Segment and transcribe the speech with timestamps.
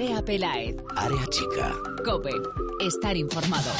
[0.00, 0.76] Andrea Pelaez.
[0.96, 1.76] Área chica.
[2.02, 2.32] Cope.
[2.80, 3.70] Estar informado.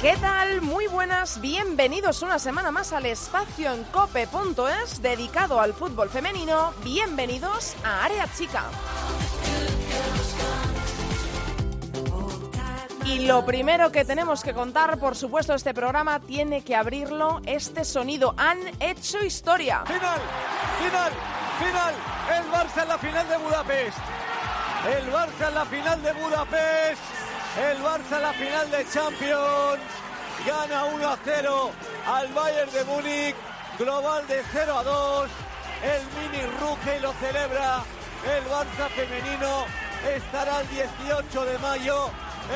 [0.00, 0.62] ¿Qué tal?
[0.62, 6.72] Muy buenas, bienvenidos una semana más al espacio en cope.es dedicado al fútbol femenino.
[6.84, 8.62] Bienvenidos a Área Chica.
[13.06, 17.84] Y lo primero que tenemos que contar, por supuesto, este programa tiene que abrirlo este
[17.84, 18.34] sonido.
[18.36, 19.82] Han hecho historia.
[19.84, 20.20] Final,
[20.78, 21.12] final,
[21.60, 21.94] final.
[22.36, 23.98] El Barça en la final de Budapest.
[24.96, 27.02] El Barça en la final de Budapest.
[27.58, 29.80] El Barça en la final de Champions.
[30.46, 31.70] Gana 1 a 0
[32.06, 33.36] al Bayern de Múnich.
[33.78, 35.30] Global de 0 a 2.
[35.94, 37.82] El mini ruge lo celebra.
[38.24, 39.66] El Barça femenino
[40.16, 42.10] estará el 18 de mayo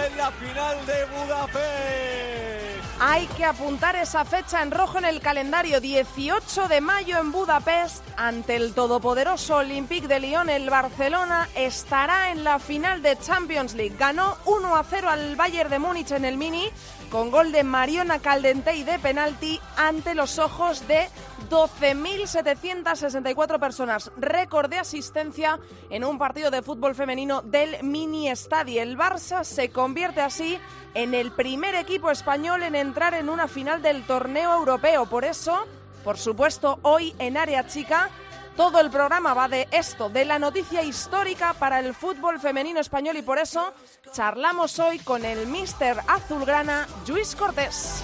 [0.04, 2.63] en la final de Budapest.
[3.00, 5.80] Hay que apuntar esa fecha en rojo en el calendario.
[5.80, 12.44] 18 de mayo en Budapest, ante el todopoderoso Olympique de Lyon, el Barcelona estará en
[12.44, 13.96] la final de Champions League.
[13.98, 16.70] Ganó 1 a 0 al Bayern de Múnich en el Mini
[17.14, 21.06] con gol de Mariona Caldentey de penalti ante los ojos de
[21.48, 24.10] 12.764 personas.
[24.16, 28.82] Récord de asistencia en un partido de fútbol femenino del Mini Estadio.
[28.82, 30.58] El Barça se convierte así
[30.94, 35.06] en el primer equipo español en entrar en una final del torneo europeo.
[35.06, 35.68] Por eso,
[36.02, 38.10] por supuesto, hoy en Área Chica
[38.56, 43.16] todo el programa va de esto, de la noticia histórica para el fútbol femenino español
[43.16, 43.72] y por eso
[44.12, 48.02] charlamos hoy con el mister azulgrana Luis Cortés.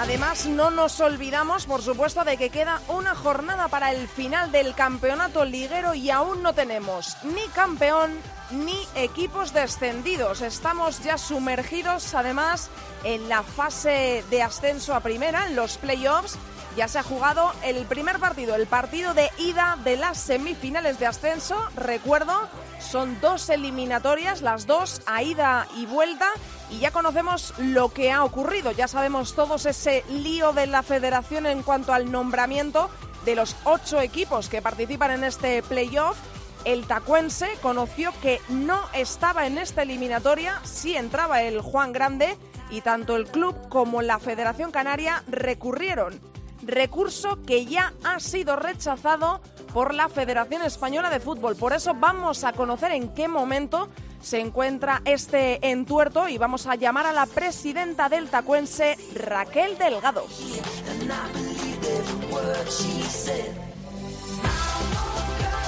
[0.00, 4.74] Además, no nos olvidamos, por supuesto, de que queda una jornada para el final del
[4.74, 8.12] campeonato liguero y aún no tenemos ni campeón
[8.50, 10.40] ni equipos descendidos.
[10.40, 12.70] Estamos ya sumergidos, además,
[13.04, 16.38] en la fase de ascenso a primera, en los playoffs.
[16.76, 21.06] Ya se ha jugado el primer partido, el partido de ida de las semifinales de
[21.06, 21.56] ascenso.
[21.74, 22.48] Recuerdo,
[22.78, 26.30] son dos eliminatorias, las dos a ida y vuelta.
[26.70, 28.70] Y ya conocemos lo que ha ocurrido.
[28.70, 32.90] Ya sabemos todos ese lío de la federación en cuanto al nombramiento
[33.24, 36.16] de los ocho equipos que participan en este playoff
[36.64, 42.36] el tacuense conoció que no estaba en esta eliminatoria, sí entraba el Juan Grande
[42.70, 46.20] y tanto el club como la Federación Canaria recurrieron.
[46.62, 49.40] Recurso que ya ha sido rechazado
[49.72, 51.56] por la Federación Española de Fútbol.
[51.56, 53.88] Por eso vamos a conocer en qué momento
[54.20, 60.26] se encuentra este entuerto y vamos a llamar a la presidenta del tacuense, Raquel Delgado.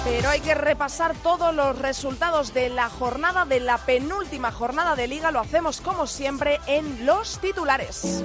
[0.04, 5.06] Pero hay que repasar todos los resultados de la jornada, de la penúltima jornada de
[5.06, 5.30] liga.
[5.30, 8.24] Lo hacemos como siempre en los titulares.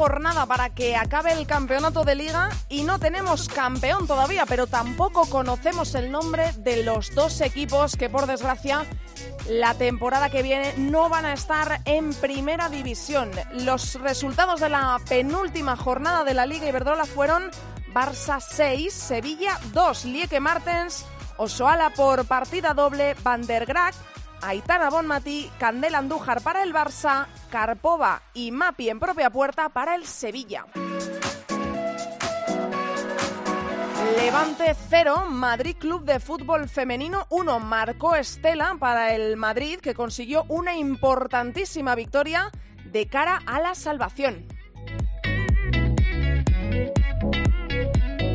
[0.00, 5.26] Jornada para que acabe el campeonato de liga y no tenemos campeón todavía, pero tampoco
[5.26, 8.86] conocemos el nombre de los dos equipos que por desgracia
[9.46, 13.30] la temporada que viene no van a estar en primera división.
[13.52, 17.50] Los resultados de la penúltima jornada de la Liga Iberdrola fueron
[17.92, 21.04] Barça 6, Sevilla 2, Lieke Martens,
[21.36, 23.94] Osoala por partida doble, Van der Graag,
[24.42, 30.06] Aitana Bonmatí, Candela Andújar para el Barça, Carpova y Mapi en propia puerta para el
[30.06, 30.66] Sevilla.
[34.16, 37.60] Levante 0, Madrid Club de Fútbol Femenino 1.
[37.60, 42.50] Marcó Estela para el Madrid que consiguió una importantísima victoria
[42.84, 44.46] de cara a la salvación.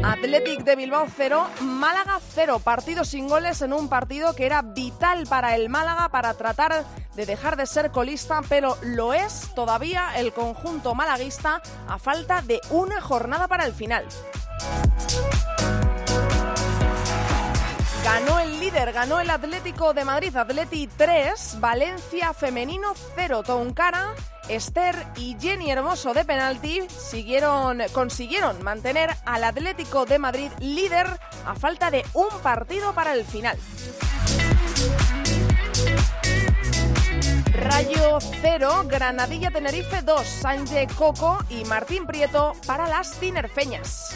[0.06, 2.60] Athletic de Bilbao 0, Málaga 0.
[2.60, 6.86] Partido sin goles en un partido que era vital para el Málaga para tratar
[7.16, 12.62] de dejar de ser colista, pero lo es todavía el conjunto malaguista a falta de
[12.70, 14.06] una jornada para el final.
[18.04, 18.45] Ganó el
[18.76, 24.14] ganó el Atlético de Madrid, Atleti 3, Valencia femenino 0, Toncara
[24.50, 31.08] Esther y Jenny Hermoso de penalti siguieron, consiguieron mantener al Atlético de Madrid líder
[31.46, 33.58] a falta de un partido para el final.
[37.54, 44.16] Rayo 0, Granadilla Tenerife 2, Sánchez Coco y Martín Prieto para las tinerfeñas.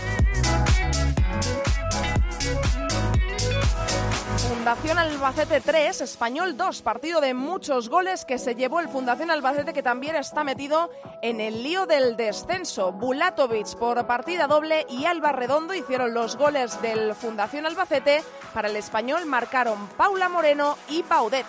[4.47, 9.73] Fundación Albacete 3, Español 2, partido de muchos goles que se llevó el Fundación Albacete
[9.73, 10.89] que también está metido
[11.21, 12.91] en el lío del descenso.
[12.91, 18.23] Bulatovic por partida doble y Alba Redondo hicieron los goles del Fundación Albacete.
[18.53, 21.45] Para el Español marcaron Paula Moreno y Baudet.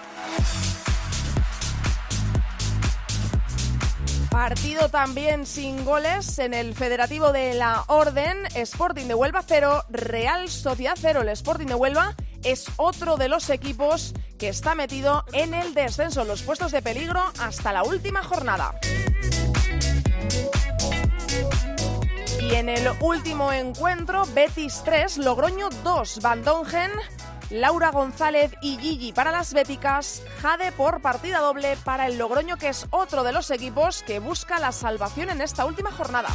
[4.31, 10.49] Partido también sin goles en el Federativo de la Orden, Sporting de Huelva 0, Real
[10.49, 11.23] Sociedad 0.
[11.23, 16.25] El Sporting de Huelva es otro de los equipos que está metido en el descenso,
[16.25, 18.75] los puestos de peligro hasta la última jornada.
[22.41, 26.91] Y en el último encuentro, Betis 3, Logroño 2, Bandongen
[27.51, 32.69] Laura González y Gigi para las béticas, Jade por partida doble para el Logroño, que
[32.69, 36.29] es otro de los equipos que busca la salvación en esta última jornada.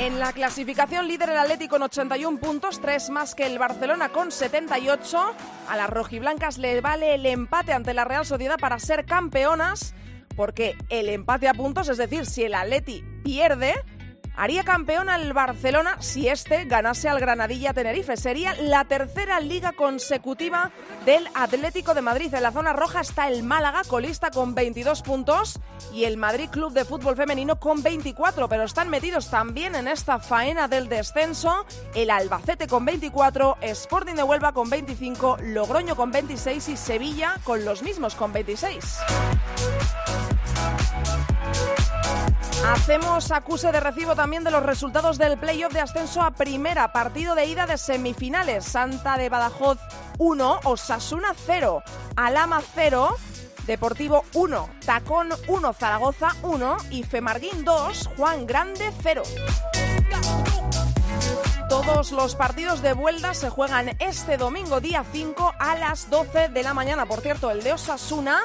[0.00, 4.32] En la clasificación líder el Atlético con 81 puntos, tres más que el Barcelona con
[4.32, 5.34] 78.
[5.68, 9.94] A las rojiblancas le vale el empate ante la Real Sociedad para ser campeonas,
[10.36, 13.74] porque el empate a puntos, es decir, si el Atleti pierde,
[14.40, 18.16] haría campeón al Barcelona si este ganase al Granadilla Tenerife.
[18.16, 20.70] Sería la tercera liga consecutiva
[21.04, 22.32] del Atlético de Madrid.
[22.32, 25.60] En la zona roja está el Málaga, colista con 22 puntos,
[25.92, 30.18] y el Madrid Club de Fútbol Femenino con 24, pero están metidos también en esta
[30.18, 36.66] faena del descenso el Albacete con 24, Sporting de Huelva con 25, Logroño con 26
[36.70, 39.00] y Sevilla con los mismos con 26.
[42.66, 47.34] Hacemos acuse de recibo también de los resultados del playoff de ascenso a primera, partido
[47.34, 48.64] de ida de semifinales.
[48.64, 49.78] Santa de Badajoz
[50.18, 51.82] 1, Osasuna 0,
[52.16, 53.16] Alama 0,
[53.66, 59.22] Deportivo 1, Tacón 1, Zaragoza 1 y Femarguín 2, Juan Grande 0.
[61.68, 66.62] Todos los partidos de vuelta se juegan este domingo día 5 a las 12 de
[66.62, 67.06] la mañana.
[67.06, 68.40] Por cierto, el de Osasuna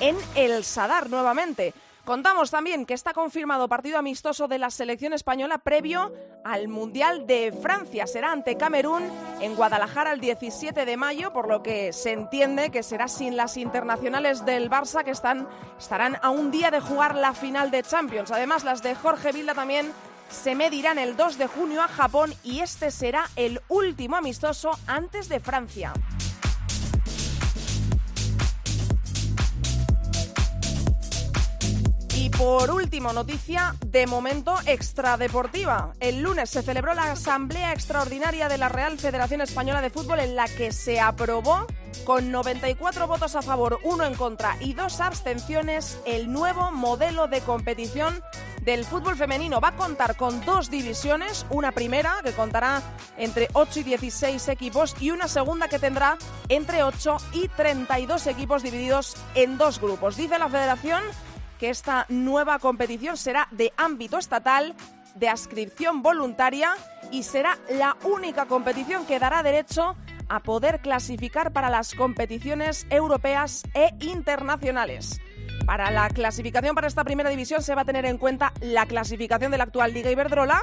[0.00, 1.74] en el Sadar nuevamente.
[2.04, 6.12] Contamos también que está confirmado partido amistoso de la selección española previo
[6.44, 8.06] al Mundial de Francia.
[8.06, 9.04] Será ante Camerún
[9.40, 13.56] en Guadalajara el 17 de mayo, por lo que se entiende que será sin las
[13.56, 15.46] internacionales del Barça que están,
[15.78, 18.30] estarán a un día de jugar la final de Champions.
[18.30, 19.92] Además, las de Jorge Vilda también
[20.30, 25.28] se medirán el 2 de junio a Japón y este será el último amistoso antes
[25.28, 25.92] de Francia.
[32.36, 35.92] Por último, noticia de momento extradeportiva.
[36.00, 40.36] El lunes se celebró la Asamblea Extraordinaria de la Real Federación Española de Fútbol en
[40.36, 41.66] la que se aprobó
[42.04, 47.40] con 94 votos a favor, uno en contra y dos abstenciones el nuevo modelo de
[47.40, 48.22] competición
[48.62, 49.60] del fútbol femenino.
[49.60, 52.82] Va a contar con dos divisiones, una primera que contará
[53.16, 56.18] entre 8 y 16 equipos y una segunda que tendrá
[56.48, 60.16] entre 8 y 32 equipos divididos en dos grupos.
[60.16, 61.02] Dice la federación
[61.60, 64.74] que esta nueva competición será de ámbito estatal,
[65.14, 66.72] de adscripción voluntaria
[67.12, 69.94] y será la única competición que dará derecho
[70.30, 75.20] a poder clasificar para las competiciones europeas e internacionales.
[75.66, 79.50] Para la clasificación para esta primera división se va a tener en cuenta la clasificación
[79.50, 80.62] de la actual Liga Iberdrola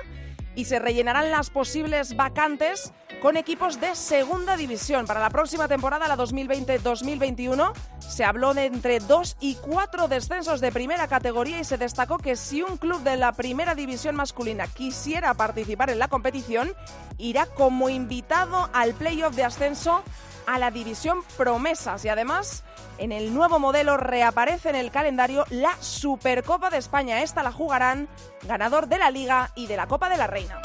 [0.56, 5.06] y se rellenarán las posibles vacantes con equipos de segunda división.
[5.06, 10.72] Para la próxima temporada, la 2020-2021, se habló de entre dos y cuatro descensos de
[10.72, 15.34] primera categoría y se destacó que si un club de la primera división masculina quisiera
[15.34, 16.74] participar en la competición,
[17.18, 20.04] irá como invitado al playoff de ascenso
[20.46, 22.64] a la división promesas y además
[22.98, 27.22] en el nuevo modelo reaparece en el calendario la Supercopa de España.
[27.22, 28.08] Esta la jugarán
[28.44, 30.62] ganador de la Liga y de la Copa de la Reina.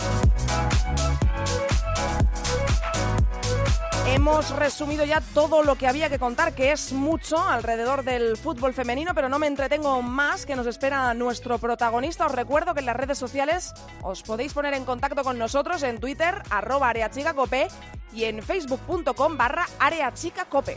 [4.12, 8.74] Hemos resumido ya todo lo que había que contar, que es mucho alrededor del fútbol
[8.74, 12.26] femenino, pero no me entretengo más, que nos espera nuestro protagonista.
[12.26, 15.98] Os recuerdo que en las redes sociales os podéis poner en contacto con nosotros en
[15.98, 17.68] Twitter, arroba areachicacope
[18.12, 20.76] y en facebook.com barra areachicacope.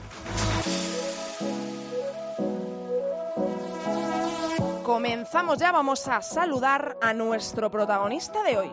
[4.82, 8.72] Comenzamos ya, vamos a saludar a nuestro protagonista de hoy.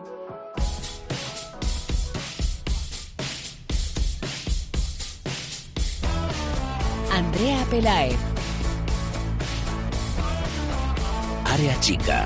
[7.13, 8.17] Andrea Pelaez.
[11.45, 12.25] Área chica.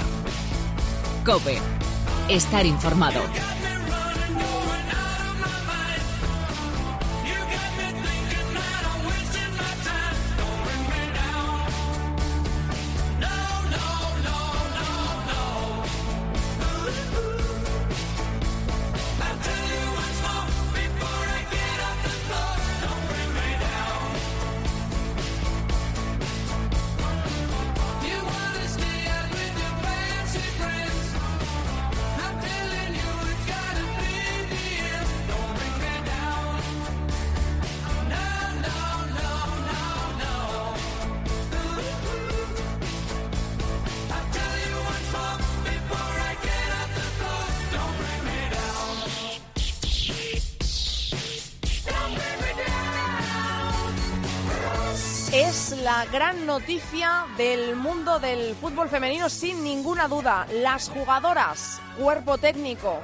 [1.26, 1.60] Cope.
[2.30, 3.20] Estar informado.
[56.68, 60.46] Noticia del mundo del fútbol femenino sin ninguna duda.
[60.52, 63.00] Las jugadoras, cuerpo técnico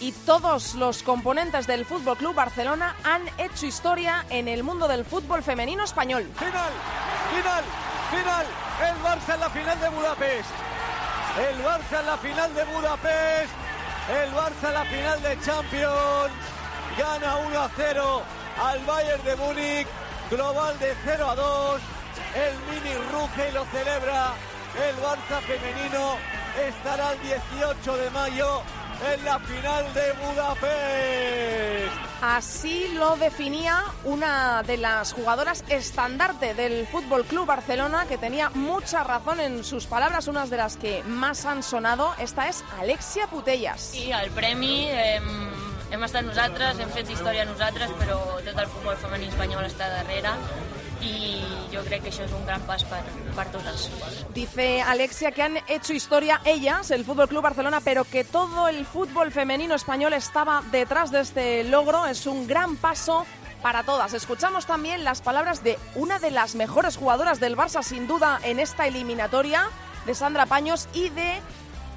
[0.00, 5.04] y todos los componentes del Fútbol Club Barcelona han hecho historia en el mundo del
[5.04, 6.24] fútbol femenino español.
[6.38, 6.72] Final,
[7.34, 7.64] final,
[8.10, 8.46] final.
[8.80, 10.50] El Barça en la final de Budapest.
[11.50, 13.52] El Barça en la final de Budapest.
[14.08, 16.32] El Barça en la final de Champions.
[16.96, 18.22] Gana 1 a 0
[18.64, 19.88] al Bayern de Múnich.
[20.30, 21.95] Global de 0 a 2.
[22.34, 24.34] El mini ruge y lo celebra.
[24.76, 26.16] El Barça femenino
[26.68, 28.62] estará el 18 de mayo
[29.12, 32.06] en la final de Budapest.
[32.22, 39.04] Así lo definía una de las jugadoras estandarte del Fútbol Club Barcelona, que tenía mucha
[39.04, 42.14] razón en sus palabras, unas de las que más han sonado.
[42.18, 43.80] Esta es Alexia Putellas.
[43.80, 45.20] Sí, el premi eh,
[45.90, 50.32] hem estat nosaltres, hem fet història nosaltres, però tot el futbol femení espanyol està darrere
[51.00, 51.40] y
[51.72, 53.90] yo creo que eso es un gran paso para, para todas.
[54.34, 58.86] Dice Alexia que han hecho historia ellas, el Fútbol Club Barcelona, pero que todo el
[58.86, 62.06] fútbol femenino español estaba detrás de este logro.
[62.06, 63.26] Es un gran paso
[63.62, 64.14] para todas.
[64.14, 68.60] Escuchamos también las palabras de una de las mejores jugadoras del Barça, sin duda, en
[68.60, 69.68] esta eliminatoria,
[70.06, 71.40] de Sandra Paños y de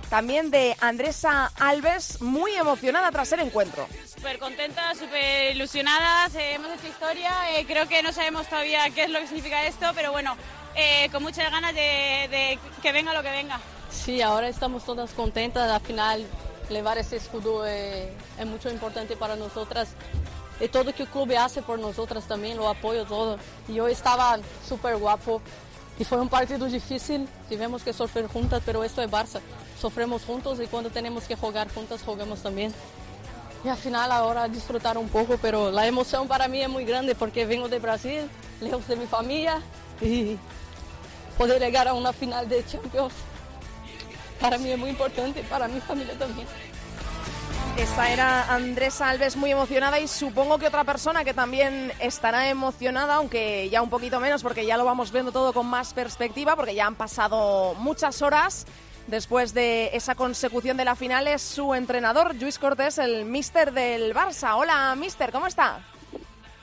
[0.09, 3.87] también de Andresa Alves, muy emocionada tras el encuentro.
[4.15, 9.03] Súper contenta, súper ilusionadas, eh, hemos hecho historia, eh, creo que no sabemos todavía qué
[9.03, 10.35] es lo que significa esto, pero bueno,
[10.75, 13.59] eh, con muchas ganas de, de, que venga lo que venga.
[13.91, 16.25] Sí, ahora estamos todas contentas, al final
[16.69, 19.89] llevar ese escudo es, es mucho importante para nosotras.
[20.59, 23.39] Y todo que el club hace por nosotras también, lo apoyo todo.
[23.69, 24.37] Y hoy estaba
[24.67, 25.41] súper guapo,
[25.99, 29.41] y fue un partido difícil, tivemos que sofrer juntas, pero esto es Barça.
[29.79, 32.73] Sofremos juntos y cuando tenemos que jugar juntas, jugamos también.
[33.63, 37.15] Y al final ahora disfrutar un poco, pero la emoción para mí es muy grande
[37.15, 38.29] porque vengo de Brasil,
[38.61, 39.61] lejos de mi familia
[40.01, 40.37] y
[41.37, 43.13] poder llegar a una final de Champions
[44.39, 46.47] para mí es muy importante, para mi familia también.
[47.77, 53.15] Esa era Andrés Alves muy emocionada y supongo que otra persona que también estará emocionada,
[53.15, 56.75] aunque ya un poquito menos porque ya lo vamos viendo todo con más perspectiva, porque
[56.75, 58.65] ya han pasado muchas horas
[59.09, 64.13] después de esa consecución de la final, es su entrenador, Luis Cortés, el mister del
[64.13, 64.55] Barça.
[64.55, 65.79] Hola, mister, ¿cómo está?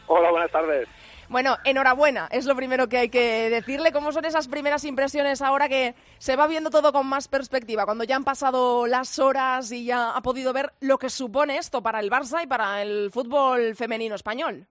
[0.07, 0.89] Hola, buenas tardes.
[1.29, 3.91] Bueno, enhorabuena, es lo primero que hay que decirle.
[3.91, 7.85] ¿Cómo son esas primeras impresiones ahora que se va viendo todo con más perspectiva?
[7.85, 11.83] Cuando ya han pasado las horas y ya ha podido ver lo que supone esto
[11.83, 14.69] para el Barça y para el fútbol femenino español.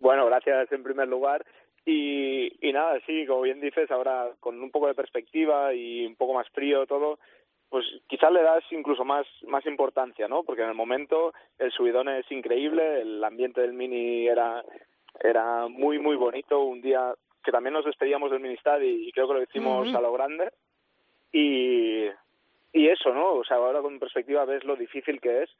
[0.00, 1.44] Bueno, gracias en primer lugar.
[1.84, 6.16] Y, y nada, sí, como bien dices, ahora con un poco de perspectiva y un
[6.16, 7.18] poco más frío todo,
[7.68, 10.42] pues quizás le das incluso más, más importancia, ¿no?
[10.42, 14.64] Porque en el momento el subidón es increíble, el ambiente del mini era
[15.22, 16.62] era muy, muy bonito.
[16.62, 20.12] Un día que también nos despedíamos del Ministad y, creo que lo hicimos a lo
[20.12, 20.50] grande.
[21.32, 22.06] Y,
[22.72, 23.34] y eso, ¿no?
[23.34, 25.50] O sea, ahora con perspectiva ves lo difícil que es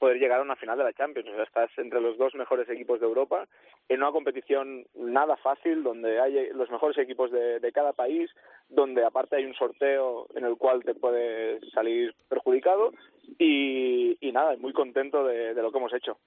[0.00, 1.28] poder llegar a una final de la Champions.
[1.28, 3.46] O sea, estás entre los dos mejores equipos de Europa
[3.88, 8.30] en una competición nada fácil, donde hay los mejores equipos de, de cada país,
[8.68, 12.92] donde aparte hay un sorteo en el cual te puedes salir perjudicado
[13.38, 16.18] y, y nada, muy contento de, lo que hemos hecho.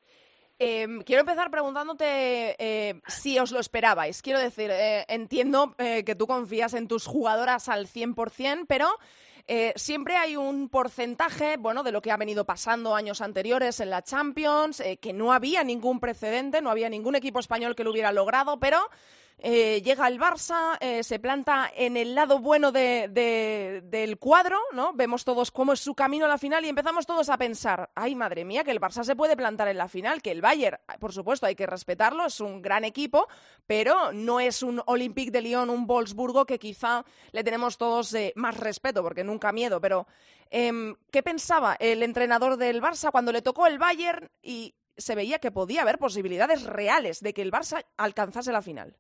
[0.60, 4.22] Eh, quiero empezar preguntándote eh, si os lo esperabais.
[4.22, 8.88] Quiero decir, eh, entiendo eh, que tú confías en tus jugadoras al 100%, pero
[9.48, 13.90] eh, siempre hay un porcentaje, bueno, de lo que ha venido pasando años anteriores en
[13.90, 17.92] la Champions, eh, que no había ningún precedente, no había ningún equipo español que lo
[17.92, 18.90] hubiera logrado, pero
[19.40, 24.58] eh, llega el Barça, eh, se planta en el lado bueno de, de, del cuadro,
[24.72, 24.94] ¿no?
[24.94, 28.16] Vemos todos cómo es su camino a la final y empezamos todos a pensar, ay
[28.16, 31.12] madre mía, que el Barça se puede plantar en la final, que el Bayern, por
[31.12, 33.28] supuesto, hay que respetarlo, es un gran equipo,
[33.68, 38.34] pero no es un Olympique de Lyon, un Wolfsburgo que quizá le tenemos todos eh,
[38.36, 40.08] más respeto, porque nunca miedo, pero
[40.52, 45.40] eh, ¿qué pensaba el entrenador del Barça cuando le tocó el Bayern y se veía
[45.40, 48.96] que podía haber posibilidades reales de que el Barça alcanzase la final?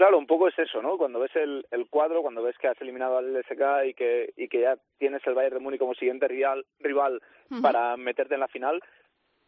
[0.00, 0.96] Claro, un poco es eso, ¿no?
[0.96, 4.48] Cuando ves el, el cuadro, cuando ves que has eliminado al LSK y que, y
[4.48, 7.60] que ya tienes el Bayern de Múnich como siguiente rival, rival uh -huh.
[7.60, 8.82] para meterte en la final,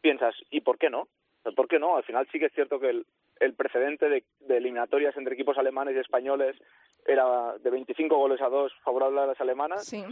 [0.02, 1.08] piensas, ¿y por qué no?
[1.56, 1.96] ¿Por qué no?
[1.96, 3.06] Al final sí que es cierto que el,
[3.40, 6.54] el precedente de, de eliminatorias entre equipos alemanes y españoles
[7.06, 9.86] era de 25 goles a 2 favorable a las alemanas.
[9.86, 10.04] Sí.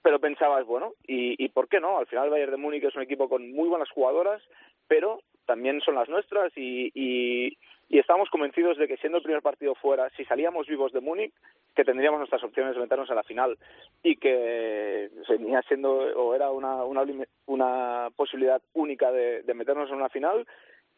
[0.00, 1.98] Pero pensabas, bueno, ¿y, ¿y por qué no?
[1.98, 4.40] Al final el Bayern de Múnich es un equipo con muy buenas jugadoras,
[4.86, 7.56] pero también son las nuestras y, y,
[7.88, 11.32] y estamos convencidos de que siendo el primer partido fuera, si salíamos vivos de Múnich,
[11.74, 13.56] que tendríamos nuestras opciones de meternos a la final
[14.02, 17.02] y que venía siendo o era una, una,
[17.46, 20.46] una posibilidad única de, de meternos en una final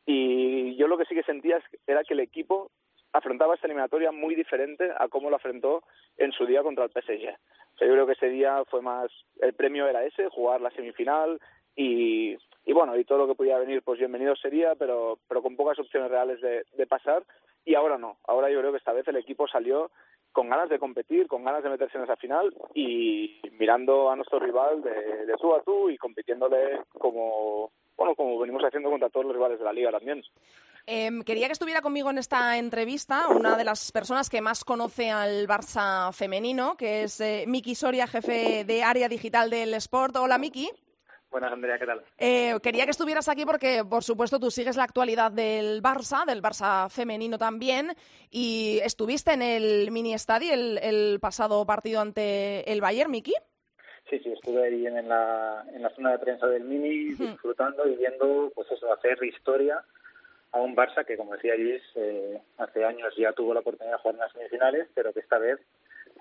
[0.05, 2.73] y yo lo que sí que sentía era que el equipo
[3.13, 5.85] afrontaba esta eliminatoria muy diferente a cómo lo afrontó
[6.17, 7.37] en su día contra el PSG.
[7.81, 11.41] Yo creo que ese día fue más, el premio era ese, jugar la semifinal
[11.77, 15.57] y, y bueno, y todo lo que pudiera venir, pues bienvenido sería, pero, pero con
[15.57, 17.25] pocas opciones reales de, pasar.
[17.65, 19.91] Y ahora no, ahora yo creo que esta vez el equipo salió
[20.33, 24.39] con ganas de competir, con ganas de meterse en esa final y mirando a nuestro
[24.39, 29.27] rival de, de tú a tú y compitiéndole como, bueno, como venimos haciendo contra todos
[29.27, 30.23] los rivales de la liga también.
[30.87, 35.11] Eh, quería que estuviera conmigo en esta entrevista una de las personas que más conoce
[35.11, 40.17] al Barça femenino, que es eh, Miki Soria, jefe de área digital del Sport.
[40.17, 40.71] Hola, Miki.
[41.31, 42.03] Buenas, Andrea, ¿qué tal?
[42.19, 46.43] Eh, quería que estuvieras aquí porque, por supuesto, tú sigues la actualidad del Barça, del
[46.43, 47.93] Barça femenino también,
[48.31, 53.35] y estuviste en el mini estadio el, el pasado partido ante el Bayern, Miki.
[54.11, 57.95] Sí, sí, estuve ahí en la, en la zona de prensa del Mini disfrutando y
[57.95, 59.85] viendo, pues eso, hacer historia
[60.51, 64.03] a un Barça que, como decía Luis, eh, hace años ya tuvo la oportunidad de
[64.03, 65.61] jugar en las semifinales, pero que esta vez,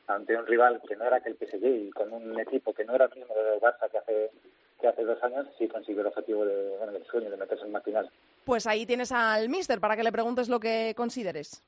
[0.05, 2.93] ante un rival que no era que el PSG y con un equipo que no
[2.93, 4.29] era el mismo del Barça que hace
[4.79, 7.73] que hace dos años sí consiguió el objetivo de, bueno, del sueño de meterse en
[7.73, 8.09] la final.
[8.45, 11.63] Pues ahí tienes al Mister para que le preguntes lo que consideres.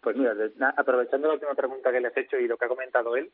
[0.00, 2.64] Pues mira, de, na, aprovechando la última pregunta que le has hecho y lo que
[2.64, 3.30] ha comentado él,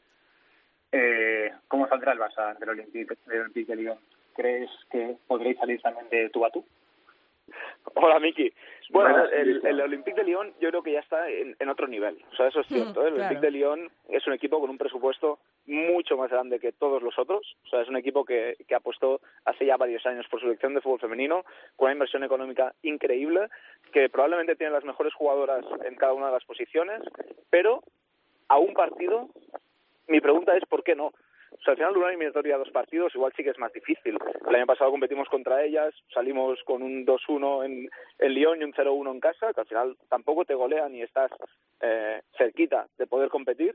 [0.93, 3.99] eh, ¿cómo saldrá el Barça del Olympique, del Olympique de Lyon?
[4.35, 6.65] ¿Crees que podréis salir también de tú a tú?
[7.95, 8.53] Hola, Miki.
[8.91, 12.23] Bueno, el, el Olympique de Lyon yo creo que ya está en, en otro nivel.
[12.33, 13.03] O sea, eso es cierto.
[13.03, 13.09] ¿eh?
[13.09, 13.27] El claro.
[13.27, 17.19] Olympique de Lyon es un equipo con un presupuesto mucho más grande que todos los
[17.19, 17.57] otros.
[17.65, 20.75] O sea, es un equipo que, que apostó hace ya varios años por su selección
[20.75, 23.49] de fútbol femenino, con una inversión económica increíble,
[23.93, 27.03] que probablemente tiene las mejores jugadoras en cada una de las posiciones,
[27.51, 27.83] pero
[28.49, 29.29] a un partido,
[30.07, 31.13] mi pregunta es ¿por qué no?
[31.53, 34.19] O sea, al final una eliminatoria a dos partidos igual sí que es más difícil.
[34.49, 38.73] El año pasado competimos contra ellas, salimos con un 2-1 en, en Lyon y un
[38.73, 41.31] 0-1 en casa, que al final tampoco te golean y estás
[41.81, 43.75] eh, cerquita de poder competir,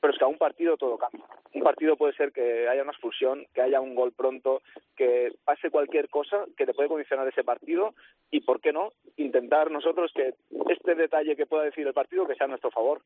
[0.00, 1.24] pero es que a un partido todo cambia.
[1.54, 4.62] Un partido puede ser que haya una expulsión, que haya un gol pronto,
[4.96, 7.94] que pase cualquier cosa que te puede condicionar ese partido
[8.30, 10.34] y, ¿por qué no?, intentar nosotros que
[10.68, 13.02] este detalle que pueda decir el partido que sea a nuestro favor.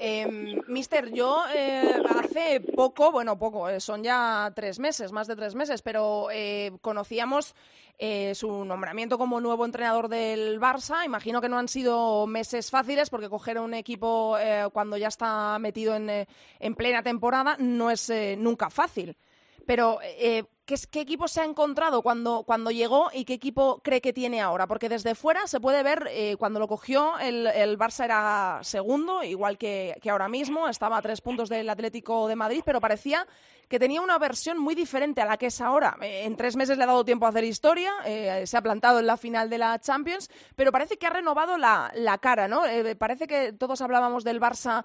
[0.00, 0.26] Eh,
[0.68, 5.54] mister, yo eh, hace poco, bueno, poco, eh, son ya tres meses, más de tres
[5.56, 7.56] meses, pero eh, conocíamos
[7.98, 11.04] eh, su nombramiento como nuevo entrenador del Barça.
[11.04, 14.36] Imagino que no han sido meses fáciles porque coger un equipo
[14.72, 16.08] cuando ya está metido en,
[16.60, 19.16] en plena temporada no es nunca fácil.
[19.66, 19.98] Pero,
[20.68, 24.12] ¿qué, es- ¿qué equipo se ha encontrado cuando, cuando llegó y qué equipo cree que
[24.12, 24.66] tiene ahora?
[24.66, 29.22] Porque desde fuera se puede ver, eh, cuando lo cogió, el, el Barça era segundo,
[29.24, 33.26] igual que, que ahora mismo, estaba a tres puntos del Atlético de Madrid, pero parecía
[33.68, 35.96] que tenía una versión muy diferente a la que es ahora.
[36.00, 38.98] Eh, en tres meses le ha dado tiempo a hacer historia, eh, se ha plantado
[38.98, 42.62] en la final de la Champions, pero parece que ha renovado la, la cara, ¿no?
[42.98, 44.84] Parece que todos hablábamos del Barça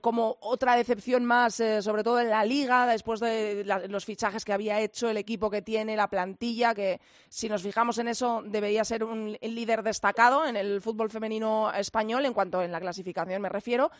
[0.00, 4.80] como otra decepción más, sobre todo en la Liga, después de los fichajes que había
[4.80, 9.04] hecho, el equipo que tiene, la plantilla, que si nos fijamos en eso debería ser
[9.04, 13.90] un líder destacado en el fútbol femenino español, en cuanto en la clasificación me refiero.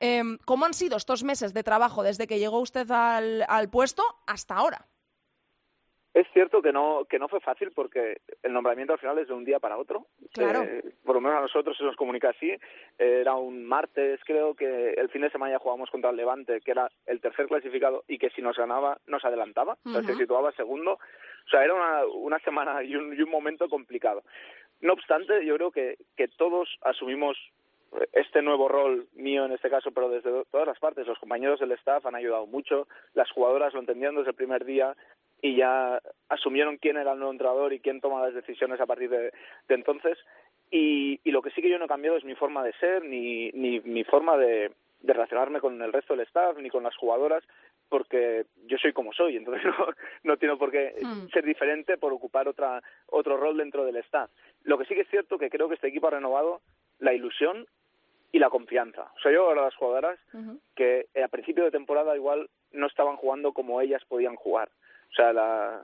[0.00, 4.54] Eh, ¿Cómo han sido estos meses de trabajo desde que llegó usted al puesto hasta
[4.54, 4.86] ahora?
[6.12, 9.34] Es cierto que no que no fue fácil porque el nombramiento al final es de
[9.34, 10.06] un día para otro.
[10.32, 10.62] Claro.
[10.62, 12.52] Eh, por lo menos a nosotros se nos comunica así.
[12.98, 16.72] Era un martes, creo que el fin de semana ya jugábamos contra el Levante, que
[16.72, 20.50] era el tercer clasificado y que si nos ganaba nos adelantaba, o sea, se situaba
[20.52, 20.94] segundo.
[20.94, 24.22] O sea, era una, una semana y un, y un momento complicado.
[24.80, 27.36] No obstante, yo creo que, que todos asumimos
[28.12, 31.06] este nuevo rol mío en este caso, pero desde todas las partes.
[31.06, 34.96] Los compañeros del staff han ayudado mucho, las jugadoras lo entendieron desde el primer día
[35.42, 39.10] y ya asumieron quién era el nuevo entrenador y quién toma las decisiones a partir
[39.10, 39.32] de,
[39.68, 40.18] de entonces.
[40.70, 43.04] Y, y lo que sí que yo no he cambiado es mi forma de ser,
[43.04, 46.96] ni, ni mi forma de, de relacionarme con el resto del staff, ni con las
[46.96, 47.42] jugadoras,
[47.88, 49.86] porque yo soy como soy, entonces no,
[50.22, 51.28] no tengo por qué Hmm.
[51.32, 54.30] ser diferente por ocupar otra, otro rol dentro del staff.
[54.62, 56.60] Lo que sí que es cierto que creo que este equipo ha renovado
[56.98, 57.66] la ilusión
[58.32, 59.10] y la confianza.
[59.16, 60.20] O sea, yo ahora las jugadoras
[60.76, 64.68] que eh, a principio de temporada igual no estaban jugando como ellas podían jugar.
[65.10, 65.82] O sea, la,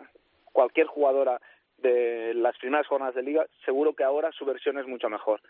[0.53, 1.41] cualquier jugadora
[1.79, 5.41] de las primeras jornadas de liga, seguro que ahora su versión es mucho mejor.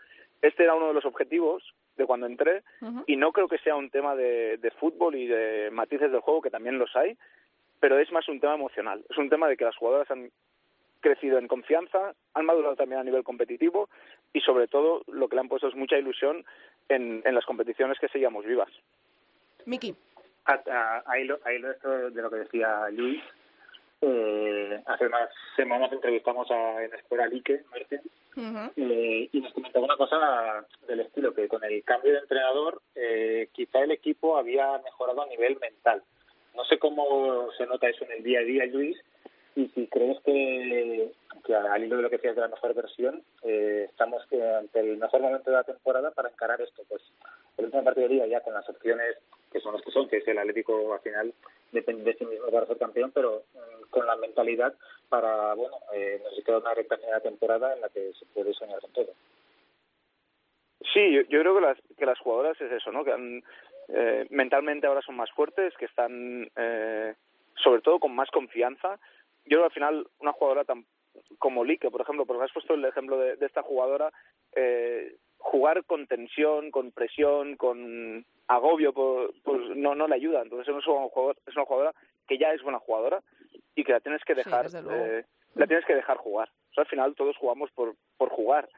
[0.41, 1.63] Este era uno de los objetivos
[1.95, 2.63] de cuando entré
[3.07, 6.41] y no creo que sea un tema de, de fútbol y de matices del juego,
[6.41, 7.17] que también los hay,
[7.79, 9.03] pero es más un tema emocional.
[9.09, 10.29] Es un tema de que las jugadoras han
[10.99, 13.87] crecido en confianza, han madurado también a nivel competitivo
[14.33, 16.43] y sobre todo lo que le han puesto es mucha ilusión
[16.89, 18.69] en, en las competiciones que seguíamos vivas.
[19.65, 19.95] Miki.
[20.45, 23.21] A- a- Ahí lo, ahí lo esto de lo que decía Luis,
[24.01, 27.63] eh, hace unas semanas entrevistamos a, en Escuela Lique,
[28.75, 33.49] eh, y nos comentaba una cosa del estilo, que con el cambio de entrenador eh,
[33.51, 36.03] quizá el equipo había mejorado a nivel mental.
[36.55, 38.97] No sé cómo se nota eso en el día a día, Luis,
[39.57, 41.11] y si crees que,
[41.51, 44.21] al hilo de lo que decías de la mejor versión, eh, estamos
[44.59, 46.83] ante el mejor momento de la temporada para encarar esto.
[46.87, 47.01] Pues
[47.57, 49.17] el último partido de día ya con las opciones
[49.51, 51.33] que son los que son, que es el Atlético al final
[51.71, 54.75] depende de sí mismo para ser campeón, pero mm, con la mentalidad
[55.09, 58.79] para, bueno, eh, nos queda una recta la temporada en la que se puede soñar
[58.79, 59.13] con todo.
[60.93, 63.03] Sí, yo, yo creo que las, que las jugadoras es eso, ¿no?
[63.03, 63.41] Que
[63.87, 67.15] eh, mentalmente ahora son más fuertes, que están eh,
[67.55, 68.99] sobre todo con más confianza
[69.47, 70.85] yo creo al final una jugadora tan
[71.39, 74.11] como Lique, por ejemplo, porque has puesto el ejemplo de, esta jugadora,
[74.55, 80.41] eh, jugar con tensión, con presión, con agobio, pues, pues no, no le ayuda.
[80.41, 81.93] Entonces es una, jugadora, es una jugadora
[82.27, 83.21] que ya es buena jugadora
[83.75, 85.23] y que la tienes que dejar, eh,
[85.55, 86.49] la tienes que dejar jugar.
[86.75, 88.69] al final todos jugamos por, por jugar.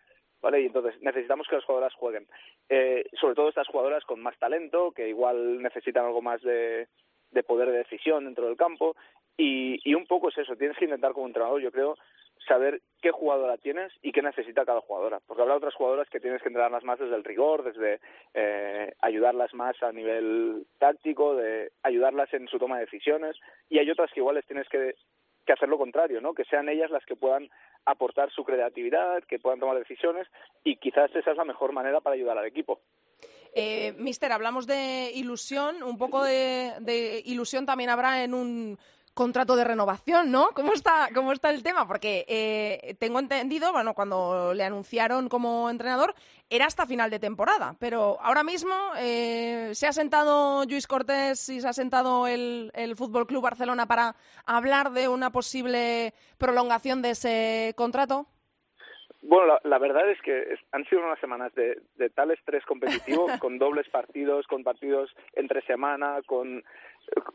[0.41, 0.61] ¿Vale?
[0.61, 2.25] Y entonces necesitamos que las jugadoras jueguen.
[2.69, 6.87] Eh, sobre todo estas jugadoras con más talento, que igual necesitan algo más de,
[7.31, 8.95] de poder de decisión dentro del campo
[9.39, 11.95] y, y un poco es eso, tienes que intentar como entrenador, yo creo,
[12.47, 15.19] saber qué jugadora tienes y qué necesita cada jugadora.
[15.25, 17.99] Porque habrá otras jugadoras que tienes que entrenarlas más desde el rigor, desde
[18.33, 23.35] eh, ayudarlas más a nivel táctico, de ayudarlas en su toma de decisiones.
[23.69, 24.95] Y hay otras que igual les tienes que,
[25.45, 26.33] que hacer lo contrario, ¿no?
[26.33, 27.49] Que sean ellas las que puedan
[27.85, 30.27] aportar su creatividad, que puedan tomar decisiones
[30.63, 32.81] y quizás esa es la mejor manera para ayudar al equipo.
[33.53, 38.77] Eh, mister, hablamos de ilusión, un poco de, de ilusión también habrá en un
[39.19, 40.51] contrato de renovación, ¿no?
[40.55, 41.85] ¿Cómo está, cómo está el tema?
[41.85, 46.15] Porque eh, tengo entendido, bueno, cuando le anunciaron como entrenador,
[46.49, 51.59] era hasta final de temporada, pero ahora mismo eh, se ha sentado Luis Cortés y
[51.59, 57.09] se ha sentado el, el Fútbol Club Barcelona para hablar de una posible prolongación de
[57.09, 58.25] ese contrato.
[59.21, 63.59] Bueno, la, verdad es que han sido unas semanas de, de tal estrés competitivo, con
[63.59, 66.63] dobles partidos, con partidos entre semana, con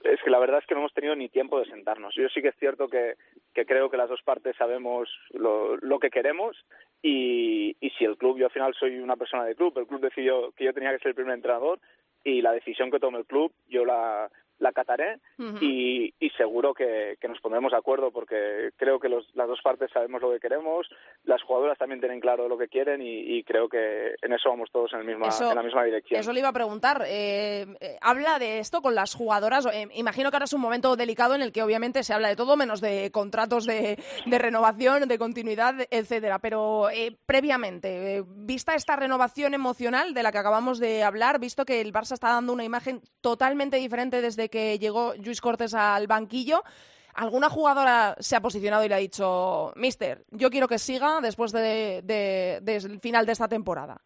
[0.05, 2.15] es que la verdad es que no hemos tenido ni tiempo de sentarnos.
[2.15, 3.15] Yo sí que es cierto que,
[3.55, 6.57] que creo que las dos partes sabemos lo, lo que queremos
[7.03, 10.01] y, y si el club, yo al final soy una persona de club, el club
[10.01, 11.81] decidió que yo tenía que ser el primer entrenador
[12.23, 14.31] y la decisión que tome el club yo la,
[14.65, 15.21] la cataré
[15.61, 19.61] y, y, seguro que, que, nos pondremos de acuerdo porque creo que los, las dos
[19.63, 20.89] partes sabemos lo que queremos,
[21.25, 24.93] las jugadoras también tienen claro lo que quieren y, creo que en eso vamos todos
[24.95, 26.19] en, el misma, en la misma dirección.
[26.19, 27.05] Eso le iba a preguntar.
[27.07, 29.67] Eh, eh, habla de esto con las jugadoras.
[29.67, 32.37] Eh, imagino que ahora es un momento delicado en el que obviamente se habla de
[32.37, 36.39] todo menos de contratos de, de renovación, de continuidad, etcétera.
[36.39, 36.89] Pero
[37.27, 42.15] previamente, vista esta renovación emocional de la que acabamos de hablar, visto que el Barça
[42.15, 46.63] está dando una imagen totalmente diferente desde que llegó Luis Cortés al banquillo,
[47.15, 51.51] ¿alguna jugadora se ha posicionado y le ha dicho, Mister, yo quiero que siga después
[51.51, 54.01] del de, final de esta temporada?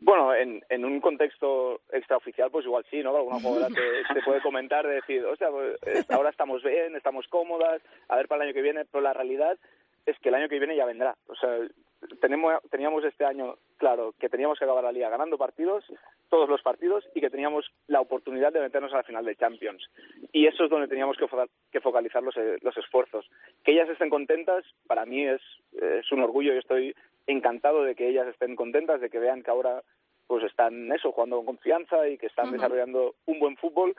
[0.00, 3.16] Bueno, en, en un contexto extraoficial, pues igual sí, ¿no?
[3.16, 5.78] Alguna jugadora te, puede comentar de decir, o sea, pues,
[6.10, 9.58] ahora estamos bien, estamos cómodas, a ver para el año que viene, pero la realidad
[10.04, 11.16] es que el año que viene ya vendrá.
[11.26, 11.56] O sea,
[12.20, 15.84] tenemos, teníamos este año claro que teníamos que acabar la liga ganando partidos,
[16.28, 19.88] todos los partidos, y que teníamos la oportunidad de meternos a la final de Champions.
[20.32, 23.28] Y eso es donde teníamos que, focalizar los, eh, los, esfuerzos.
[23.64, 25.40] Que ellas estén contentas, para mí es,
[25.72, 26.94] es un orgullo y estoy
[27.26, 29.82] encantado de que ellas estén contentas, de que vean que ahora
[30.26, 33.96] pues están eso, jugando con confianza y que están desarrollando un buen fútbol.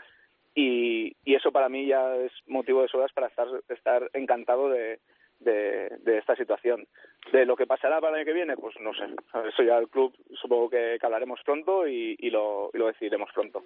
[0.54, 5.00] Y, y, eso para mí ya es motivo de sobras para estar, estar encantado de,
[5.40, 6.88] de, de, esta situación.
[7.32, 9.06] De lo que pasará para el año que viene, pues no sé.
[9.48, 13.64] Eso ya el club supongo que, hablaremos pronto y, y, lo, y lo decidiremos pronto.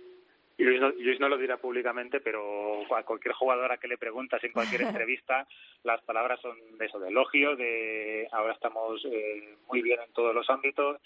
[0.58, 4.44] Y Luis no, Luis no, lo dirá públicamente, pero a cualquier jugadora que le preguntas
[4.44, 5.48] en cualquier entrevista,
[5.84, 10.34] las palabras son de eso, de elogio, de ahora estamos eh, muy bien en todos
[10.36, 11.02] los ámbitos.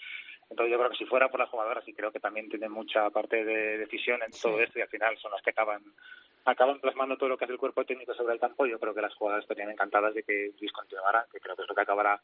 [0.50, 3.10] Entonces yo creo que si fuera por las jugadoras, y creo que también tienen mucha
[3.10, 5.82] parte de decisión en todo esto y al final son las que acaban
[6.44, 8.66] acaban plasmando todo lo que hace el cuerpo técnico sobre el campo.
[8.66, 11.68] Yo creo que las jugadoras estarían encantadas de que Luis continuara, que creo que es
[11.68, 12.20] lo que acabará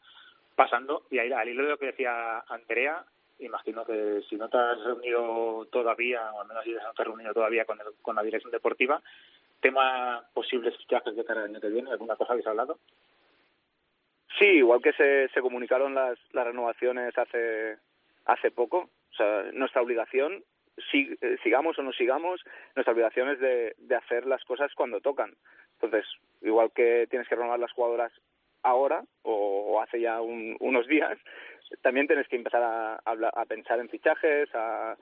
[0.55, 1.05] pasando.
[1.11, 3.05] Y ahí, al hilo de lo que decía Andrea,
[3.39, 7.09] imagino que si no te has reunido todavía, o al menos si no te has
[7.09, 9.03] reunido todavía con, el, con la dirección deportiva,
[9.61, 12.79] tema posibles fichajes de cara al año que viene, ¿alguna cosa habéis hablado?
[14.39, 17.79] Sí, igual que se, se comunicaron las, las renovaciones hace,
[18.25, 20.45] hace poco, o sea, nuestra obligación
[20.91, 22.43] si, eh, sigamos o no sigamos,
[22.75, 25.35] nuestra obligación es de, de hacer las cosas cuando tocan.
[25.75, 26.07] Entonces,
[26.43, 28.13] igual que tienes que renovar las jugadoras
[28.63, 31.19] ahora o, hace ya unos días,
[31.83, 34.97] también tienes que empezar a, a, pensar en fichajes, a,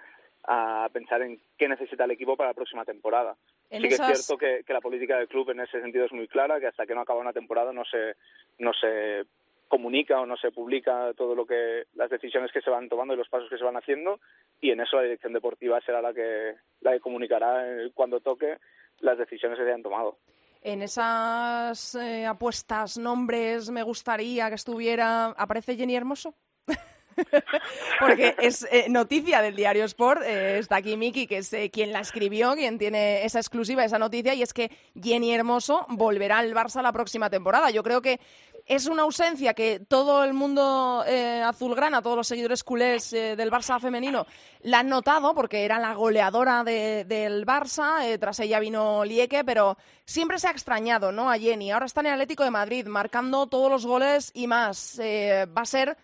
[0.45, 3.37] a pensar en qué necesita el equipo para la próxima temporada.
[3.71, 6.13] En sí que es cierto que, que la política del club en ese sentido es
[6.13, 8.17] muy clara, que hasta que no acaba una temporada no se,
[8.59, 9.25] no se
[9.73, 13.17] comunica o no se publica todo lo que las decisiones que se van tomando y
[13.17, 14.21] los pasos que se van haciendo
[14.61, 18.59] y en eso la dirección deportiva será la que la que comunicará eh, cuando toque
[19.01, 20.19] las decisiones que se hayan tomado.
[20.61, 25.29] En esas eh, apuestas, nombres, me gustaría que estuviera.
[25.39, 26.35] ¿Aparece Jenny Hermoso?
[27.99, 30.23] Porque es eh, noticia del diario Sport.
[30.23, 34.43] está aquí Miki, que es quien la escribió, quien tiene esa exclusiva, esa noticia, y
[34.43, 34.71] es que
[35.03, 37.71] Jenny Hermoso volverá al Barça la próxima temporada.
[37.71, 38.21] Yo creo que
[38.67, 43.51] es una ausencia que todo el mundo eh, azulgrana, todos los seguidores culés eh, del
[43.51, 44.27] Barça femenino,
[44.63, 48.05] la han notado porque era la goleadora de- del Barça.
[48.07, 51.31] eh, tras ella vino Lieke, pero siempre se ha extrañado ¿no?
[51.31, 51.71] a Jenny.
[51.71, 54.99] Ahora está en el Atlético de Madrid, marcando todos los goles y más.
[55.01, 55.97] Va a ser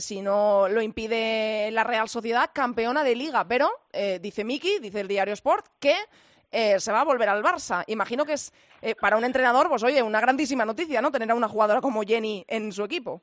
[0.00, 3.46] si no lo impide la Real Sociedad, campeona de liga.
[3.48, 3.70] Pero,
[4.20, 5.96] dice Miki, dice el diario Sport, que
[6.52, 7.82] eh, se va a volver al Barça.
[7.86, 11.10] Imagino que es eh, para un entrenador, pues oye, una grandísima noticia, ¿no?
[11.10, 13.20] Tener a una jugadora como Jenny en su equipo.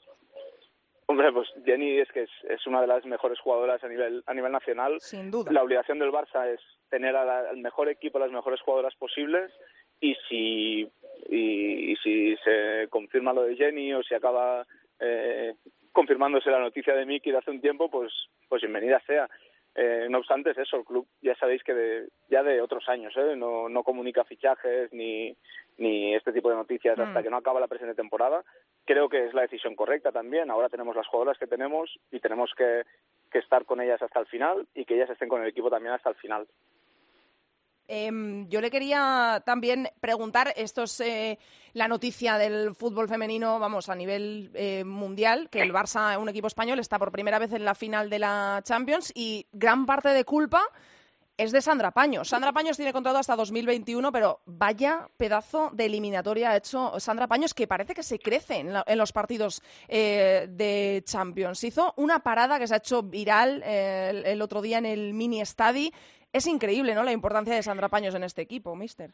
[1.05, 4.33] Hombre, pues Jenny es que es, es una de las mejores jugadoras a nivel a
[4.33, 4.99] nivel nacional.
[4.99, 5.51] Sin duda.
[5.51, 9.51] La obligación del Barça es tener al mejor equipo, las mejores jugadoras posibles
[9.99, 10.87] y si
[11.29, 14.67] y, y si se confirma lo de Jenny o si acaba
[14.99, 15.55] eh,
[15.91, 18.11] confirmándose la noticia de Miki de hace un tiempo, pues
[18.47, 19.27] pues bienvenida sea.
[19.75, 23.13] Eh, no obstante, es eso, el club ya sabéis que de- ya de otros años
[23.15, 23.35] ¿eh?
[23.35, 25.35] no, no comunica fichajes ni,
[25.77, 27.01] ni este tipo de noticias Mm.
[27.01, 28.43] hasta que no acaba la presente temporada.
[28.85, 30.49] Creo que es la decisión correcta también.
[30.49, 32.83] Ahora tenemos las jugadoras que tenemos y tenemos que,
[33.31, 35.93] que estar con ellas hasta el final y que ellas estén con el equipo también
[35.93, 36.47] hasta el final.
[37.91, 41.39] Em, yo le quería también preguntar, esto es eh,
[41.73, 46.45] la noticia del fútbol femenino, vamos, a nivel eh, mundial, que el Barça, un equipo
[46.45, 50.23] español, está por primera vez en la final de la Champions y gran parte de
[50.23, 50.63] culpa
[51.35, 52.27] es de Sandra Paños.
[52.27, 57.53] Sandra Paños tiene contrato hasta 2021, pero vaya pedazo de eliminatoria ha hecho Sandra Paños,
[57.53, 61.63] que parece que se crece en, la- en los partidos eh, de Champions.
[61.63, 65.39] Hizo una parada que se ha hecho viral el, el otro día en el mini
[65.39, 65.91] estadi.
[66.31, 67.03] Es increíble, ¿no?
[67.03, 69.11] La importancia de Sandra Paños en este equipo, mister.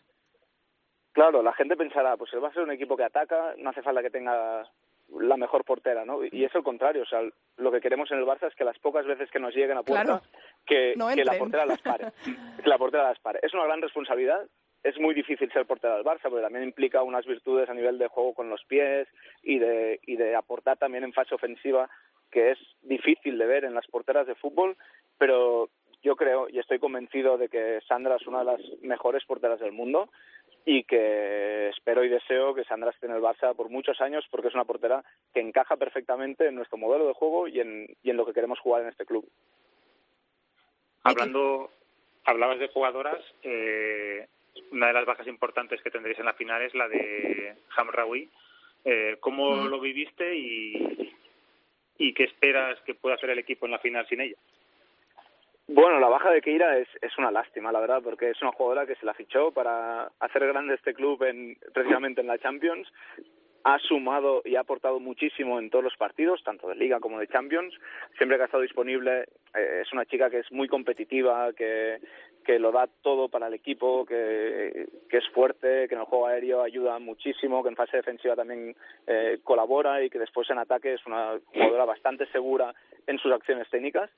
[1.14, 4.02] Claro, la gente pensará, pues va a ser un equipo que ataca, no hace falta
[4.02, 4.70] que tenga
[5.18, 6.20] la mejor portera, ¿no?
[6.26, 7.22] Y es el contrario, o sea,
[7.58, 9.84] lo que queremos en el Barça es que las pocas veces que nos lleguen a
[9.84, 10.22] puerta, Claro.
[10.66, 12.12] que, No que la portera las pare.
[12.64, 13.40] que la portera las pare.
[13.44, 14.46] Es una gran responsabilidad,
[14.84, 18.08] es muy difícil ser portera del Barça, porque también implica unas virtudes a nivel de
[18.08, 19.08] juego con los pies
[19.42, 21.90] y de, y de aportar también en fase ofensiva,
[22.30, 24.76] que es difícil de ver en las porteras de fútbol,
[25.18, 25.70] pero
[26.06, 29.72] yo creo y estoy convencido de que Sandra es una de las mejores porteras del
[29.72, 30.10] mundo
[30.64, 34.50] y que espero y deseo que Sandra esté en el Barça por muchos años porque
[34.50, 38.18] es una portera que encaja perfectamente en nuestro modelo de juego y en, y en
[38.18, 39.28] lo que queremos jugar en este club.
[41.04, 41.72] Hablando,
[42.24, 44.28] hablabas de jugadoras, eh,
[44.72, 48.30] una de las bajas importantes que tendréis en la final es la de Hamraoui.
[48.86, 49.68] Eh, ¿Cómo Mm.
[49.70, 51.12] lo viviste y,
[51.98, 54.38] y qué esperas que pueda hacer el equipo en la final sin ella?
[55.68, 58.86] Bueno, la baja de Keira es, es una lástima, la verdad, porque es una jugadora
[58.86, 62.88] que se la fichó para hacer grande este club en, precisamente en la Champions.
[63.64, 67.28] Ha sumado y ha aportado muchísimo en todos los partidos, tanto de Liga como de
[67.28, 67.74] Champions.
[68.16, 69.24] Siempre que ha estado disponible,
[69.56, 71.98] eh, es una chica que es muy competitiva, que,
[72.46, 76.28] que lo da todo para el equipo, que, que es fuerte, que en el juego
[76.28, 78.76] aéreo ayuda muchísimo, que en fase defensiva también
[79.08, 82.72] eh, colabora y que después en ataque es una jugadora bastante segura
[83.08, 84.12] en sus acciones técnicas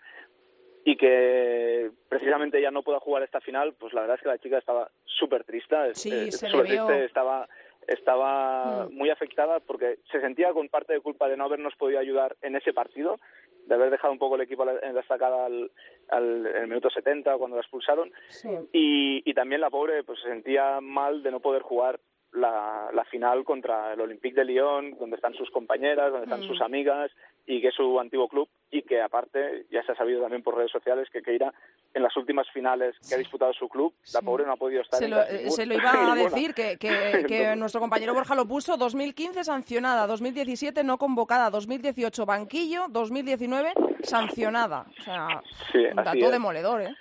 [0.90, 4.38] y que precisamente ya no pueda jugar esta final, pues la verdad es que la
[4.38, 6.86] chica estaba súper triste, Sí, eh, se le súper vio.
[6.86, 7.50] triste, estaba
[7.88, 8.94] estaba Mm.
[8.96, 12.56] muy afectada porque se sentía con parte de culpa de no habernos podido ayudar en
[12.56, 13.18] ese partido,
[13.66, 15.72] de haber dejado un poco el equipo en la estacada al,
[16.10, 18.50] al, en el minuto 70 cuando la expulsaron Sí.
[18.72, 22.00] y, y también la pobre pues se sentía mal de no poder jugar
[22.38, 26.48] la, la final contra el Olympique de Lyon, donde están sus compañeras, donde están Mm.
[26.48, 27.12] sus amigas
[27.46, 30.56] y que es su antiguo club y que aparte ya se ha sabido también por
[30.56, 31.54] redes sociales que Keira
[31.94, 35.00] en las últimas finales que ha disputado su club, la pobre no ha podido estar
[35.00, 38.14] Se en lo, casi eh, se lo iba a decir, que, que- que nuestro compañero
[38.14, 43.74] Borja lo puso, 2015 sancionada, 2017 no convocada, 2018 banquillo, 2019
[44.04, 44.86] sancionada.
[45.00, 46.96] O sea, Sí, un dato demoledor, ¿eh?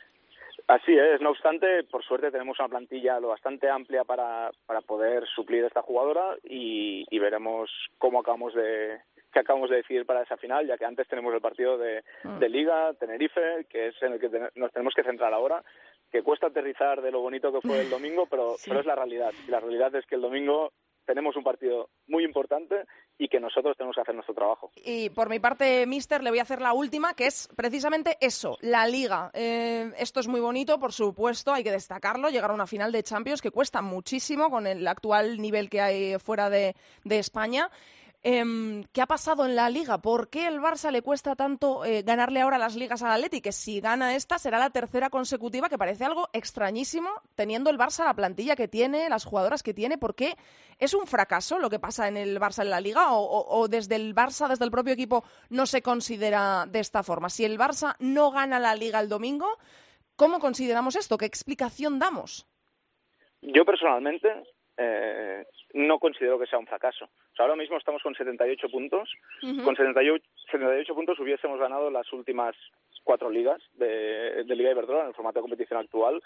[0.69, 5.25] Así es, no obstante, por suerte tenemos una plantilla lo bastante amplia para, para poder
[5.29, 8.99] suplir a esta jugadora y, y veremos cómo acabamos de
[9.33, 12.39] qué acabamos de decidir para esa final, ya que antes tenemos el partido de, Mm.
[12.39, 15.63] de Liga, Tenerife, que es en el que nos tenemos que centrar ahora,
[16.11, 18.69] que cuesta aterrizar de lo bonito que fue el domingo, pero, Sí.
[18.71, 19.33] pero es la realidad.
[19.47, 20.73] Y la realidad es que el domingo
[21.07, 22.85] tenemos un partido muy importante
[23.17, 24.71] y que nosotros tenemos que hacer nuestro trabajo.
[24.77, 28.59] Y por mi parte, Mister, le voy a hacer la última, que es precisamente eso,
[28.61, 29.31] la liga.
[29.33, 33.03] Eh, esto es muy bonito, por supuesto, hay que destacarlo, llegar a una final de
[33.03, 37.71] Champions que cuesta muchísimo con el actual nivel que hay fuera de, de España.
[38.29, 39.99] Em, ¿Qué ha pasado en la liga?
[39.99, 43.41] ¿Por qué el Barça le cuesta tanto eh, ganarle ahora las ligas al Atleti?
[43.41, 48.05] Que si gana esta será la tercera consecutiva, que parece algo extrañísimo, teniendo el Barça
[48.05, 49.97] la plantilla que tiene, las jugadoras que tiene.
[49.97, 50.35] ¿Por qué
[50.81, 53.13] es un fracaso lo que pasa en el Barça en la liga?
[53.13, 57.29] ¿O, desde el Barça, desde el propio equipo, no se considera de esta forma?
[57.29, 59.57] Si el Barça no gana la liga el domingo,
[60.17, 61.17] ¿cómo consideramos esto?
[61.17, 62.45] ¿Qué explicación damos?
[63.41, 64.27] Yo personalmente
[64.77, 67.09] eh, no considero que sea un fracaso.
[67.39, 69.13] ahora mismo estamos con 78 puntos.
[69.41, 72.55] Con 78, 78 puntos hubiésemos ganado las últimas
[73.05, 76.23] cuatro ligas de, Liga Iberdrola en el formato de competición actual.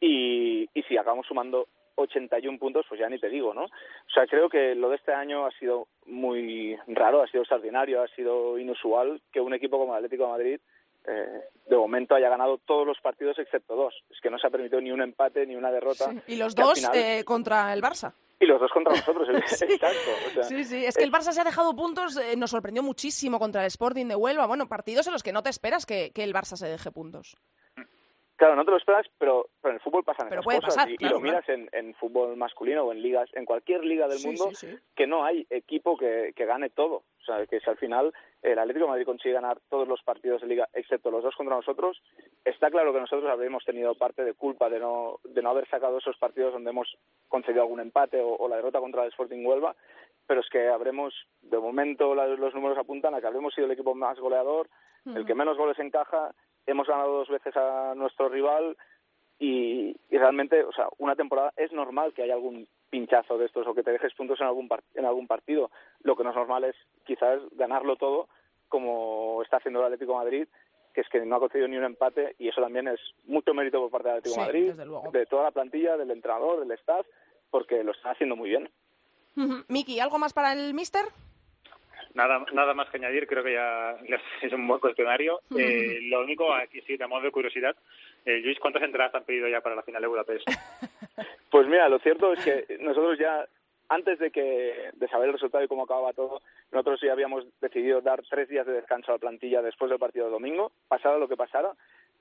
[0.00, 3.64] Y, y si acabamos sumando 81 puntos, pues ya ni te digo, ¿no?
[3.64, 8.02] O sea, creo que lo de este año ha sido muy raro, ha sido extraordinario,
[8.02, 10.60] ha sido inusual que un equipo como el Atlético de Madrid
[11.06, 13.94] eh, de momento haya ganado todos los partidos excepto dos.
[14.10, 16.10] Es que no se ha permitido ni un empate ni una derrota.
[16.26, 18.12] Y los dos eh, contra el Barça.
[18.40, 20.42] Y los dos contra nosotros, exacto.
[20.48, 23.60] sí, sí, es que el Barça se ha dejado puntos, eh, nos sorprendió muchísimo contra
[23.60, 24.46] el Sporting de Huelva.
[24.46, 27.36] Bueno, partidos en los que no te esperas que, que el Barça se deje puntos.
[28.40, 31.20] Claro, no te lo esperas, pero, pero en el fútbol pasan pero cosas y, lo
[31.20, 34.48] miras en, en, fútbol masculino o en ligas, en cualquier liga del mundo,
[34.96, 37.04] que no hay equipo que, que gane todo.
[37.20, 40.40] O sea, que si al final el Atlético de Madrid consigue ganar todos los partidos
[40.40, 42.02] de liga, excepto los dos contra nosotros,
[42.42, 45.98] está claro que nosotros habríamos tenido parte de culpa de no, de no haber sacado
[45.98, 46.96] esos partidos donde hemos
[47.28, 49.76] conseguido algún empate o, la derrota contra el Sporting Huelva,
[50.26, 53.94] pero es que habremos, de momento los números apuntan a que habremos sido el equipo
[53.94, 54.70] más goleador,
[55.14, 56.32] el que menos goles encaja,
[56.70, 58.76] hemos ganado dos veces a nuestro rival
[59.38, 63.74] y, realmente, o sea, una temporada es normal que haya algún pinchazo de estos o
[63.74, 65.70] que te dejes puntos en algún, en algún partido.
[66.02, 68.28] Lo que no es normal es quizás ganarlo todo
[68.68, 70.48] como está haciendo el Atlético de Madrid,
[70.92, 73.80] que es que no ha conseguido ni un empate y eso también es mucho mérito
[73.80, 74.72] por parte del Atlético Madrid,
[75.12, 77.06] de toda la plantilla, del entrenador, del staff,
[77.50, 78.70] porque lo están haciendo muy bien.
[79.68, 81.06] Miki, ¿algo más para el Mister?
[82.14, 83.96] Nada, nada más que añadir, creo que ya
[84.42, 85.40] es un buen cuestionario.
[85.60, 87.76] Eh, lo único, aquí sí, de modo de curiosidad,
[88.24, 90.46] eh, Luis, ¿cuántas entradas han pedido ya para la final de Budapest?
[91.50, 93.44] Pues mira, lo cierto es que nosotros ya,
[93.88, 98.00] antes de que de saber el resultado y cómo acababa todo, nosotros ya habíamos decidido
[98.00, 101.26] dar tres días de descanso a la plantilla después del partido de domingo, pasara lo
[101.28, 101.72] que pasara,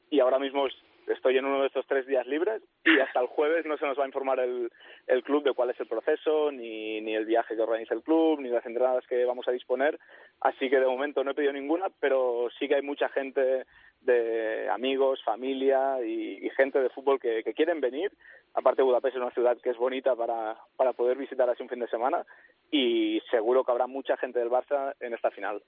[0.10, 0.67] y ahora mismo
[1.08, 3.98] estoy en uno de estos tres días libres y hasta el jueves no se nos
[3.98, 4.72] va a informar el,
[5.08, 8.50] el club de cuál es el proceso, ni, el viaje que organiza el club, ni
[8.50, 10.00] las entradas que vamos a disponer.
[10.41, 13.65] Así que de momento no he pedido ninguna, pero sí que hay mucha gente
[14.02, 18.12] de amigos, familia y, gente de fútbol que, que, quieren venir.
[18.54, 21.80] Aparte Budapest es una ciudad que es bonita para, para poder visitar así un fin
[21.80, 22.26] de semana
[22.72, 25.62] y seguro que habrá mucha gente del Barça en esta final.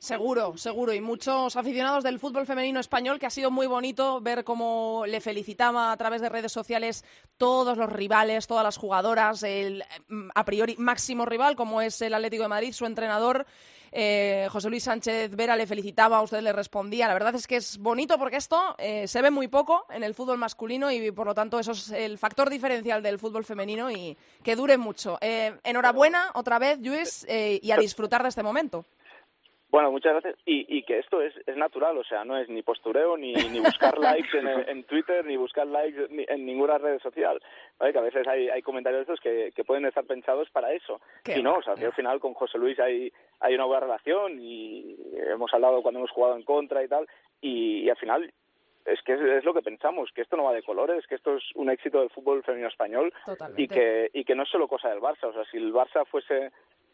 [0.00, 0.94] Seguro, seguro.
[0.94, 5.20] Y muchos aficionados del fútbol femenino español que ha sido muy bonito ver cómo le
[5.20, 7.04] felicitaba a través de redes sociales
[7.36, 12.14] todos los rivales, todas las jugadoras, el mm, a priori máximo rival como es el
[12.14, 13.44] Atlético de Madrid, su entrenador.
[13.92, 17.06] Eh, José Luis Sánchez Vera le felicitaba, a usted le respondía.
[17.06, 20.14] La verdad es que es bonito porque esto eh, se ve muy poco en el
[20.14, 24.16] fútbol masculino y por lo tanto eso es el factor diferencial del fútbol femenino y
[24.42, 25.18] que dure mucho.
[25.20, 28.86] Eh, enhorabuena otra vez, Luis, y a disfrutar de este momento.
[29.70, 30.36] Bueno, muchas gracias.
[30.44, 33.60] Y, y que esto es, es natural, o sea, no es ni postureo, ni, ni
[33.60, 37.40] buscar likes en, en, Twitter, ni buscar likes en ninguna red social.
[37.78, 37.92] ¿vale?
[37.92, 41.00] Que a veces hay, hay comentarios estos que, que pueden estar pensados para eso.
[41.24, 44.96] y no, o sea, al final con José Luis hay, hay una buena relación y
[45.14, 47.06] hemos hablado cuando hemos jugado en contra y tal.
[47.40, 48.32] Y, al final
[48.84, 51.44] es que es, lo que pensamos, que esto no va de colores, que esto es
[51.54, 53.12] un éxito del fútbol femenino español
[53.56, 55.28] y que, y que no es solo cosa del Barça.
[55.28, 56.50] O sea, si el Barça fuese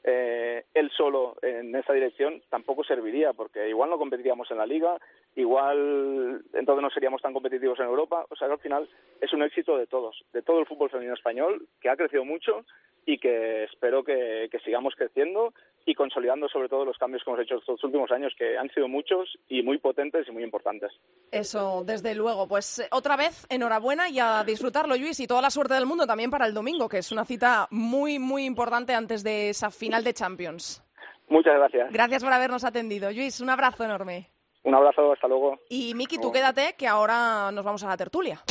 [0.08, 4.96] eh, él solo en esa dirección tampoco serviría, porque igual no competiríamos en la liga,
[5.34, 8.24] igual entonces no seríamos tan competitivos en Europa.
[8.30, 8.88] O sea que al final
[9.20, 12.64] es un éxito de todos, de todo el fútbol femenino español, que ha crecido mucho
[13.06, 15.54] y que espero que, sigamos creciendo
[15.88, 18.88] y consolidando sobre todo los cambios que hemos hecho estos últimos años, que han sido
[18.88, 20.90] muchos y muy potentes y muy importantes.
[21.30, 22.48] Eso, desde luego.
[22.48, 26.04] Pues eh, otra vez, enhorabuena y a disfrutarlo, Luis, y toda la suerte del mundo
[26.04, 29.95] también para el domingo, que es una cita muy, muy importante antes de esa final
[30.04, 30.82] de Champions.
[31.28, 31.92] Muchas gracias.
[31.92, 33.10] Gracias por habernos atendido.
[33.10, 34.30] Luis, un abrazo enorme.
[34.62, 35.58] Un abrazo, hasta luego.
[35.68, 38.42] Y Miki, tú quédate, que ahora nos vamos a la tertulia.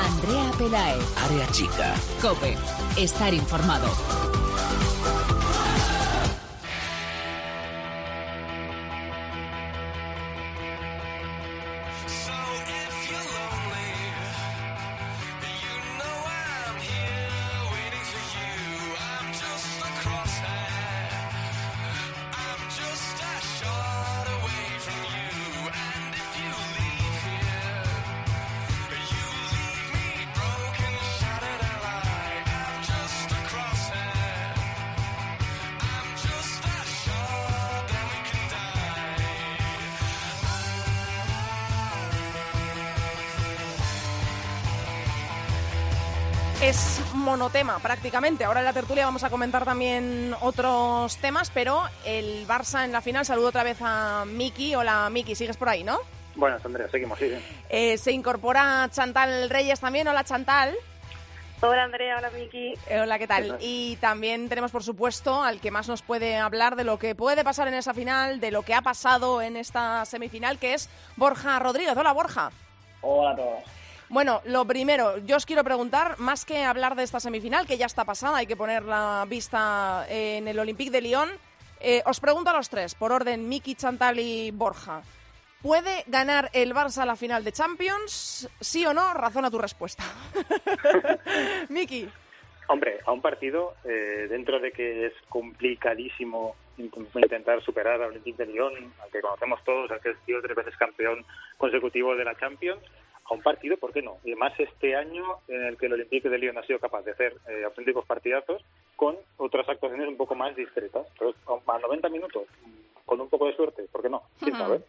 [0.00, 0.98] Andrea Pelae.
[1.24, 1.94] Área chica.
[2.20, 2.56] Cope.
[3.00, 3.86] Estar informado.
[47.50, 48.44] Monotema prácticamente.
[48.44, 53.00] Ahora en la tertulia vamos a comentar también otros temas, pero el Barça en la
[53.00, 54.76] final, saludo otra vez a Miki.
[54.76, 55.98] Hola Miki, sigues por ahí, ¿no?
[56.36, 57.32] Bueno, Andrea, seguimos, sí.
[57.68, 60.06] Eh, se incorpora Chantal Reyes también.
[60.06, 60.76] Hola Chantal.
[61.60, 62.74] Hola Andrea, hola Miki.
[62.88, 63.58] Eh, hola, ¿qué tal?
[63.60, 67.42] Y también tenemos, por supuesto, al que más nos puede hablar de lo que puede
[67.42, 71.58] pasar en esa final, de lo que ha pasado en esta semifinal, que es Borja
[71.58, 71.96] Rodríguez.
[71.96, 72.52] Hola Borja.
[73.00, 73.79] Hola a todos.
[74.10, 77.86] Bueno, lo primero, yo os quiero preguntar, más que hablar de esta semifinal, que ya
[77.86, 81.30] está pasada, hay que poner la vista en el Olympique de Lyon,
[81.78, 85.02] eh, os pregunto a los tres, por orden, Miki, Chantal y Borja.
[85.62, 88.50] ¿Puede ganar el Barça la final de Champions?
[88.58, 89.14] ¿Sí o no?
[89.14, 90.02] Razona tu respuesta.
[91.68, 92.08] Miki.
[92.66, 98.52] Hombre, a un partido, eh, dentro de que es complicadísimo intentar superar al Olympique de
[98.52, 101.24] Lyon, al que conocemos todos, al que ha sido tres veces campeón
[101.58, 102.82] consecutivo de la Champions,
[103.30, 104.18] a un partido, ¿por qué no?
[104.24, 107.12] Y además este año en el que el Olympique de Lyon ha sido capaz de
[107.12, 108.62] hacer eh, auténticos partidazos
[108.96, 111.06] con otras actuaciones un poco más discretas.
[111.18, 112.42] Pero a 90 minutos,
[113.06, 114.22] con un poco de suerte, ¿por qué no?
[114.40, 114.80] ¿Quién sabe?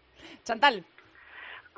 [0.43, 0.83] Chantal.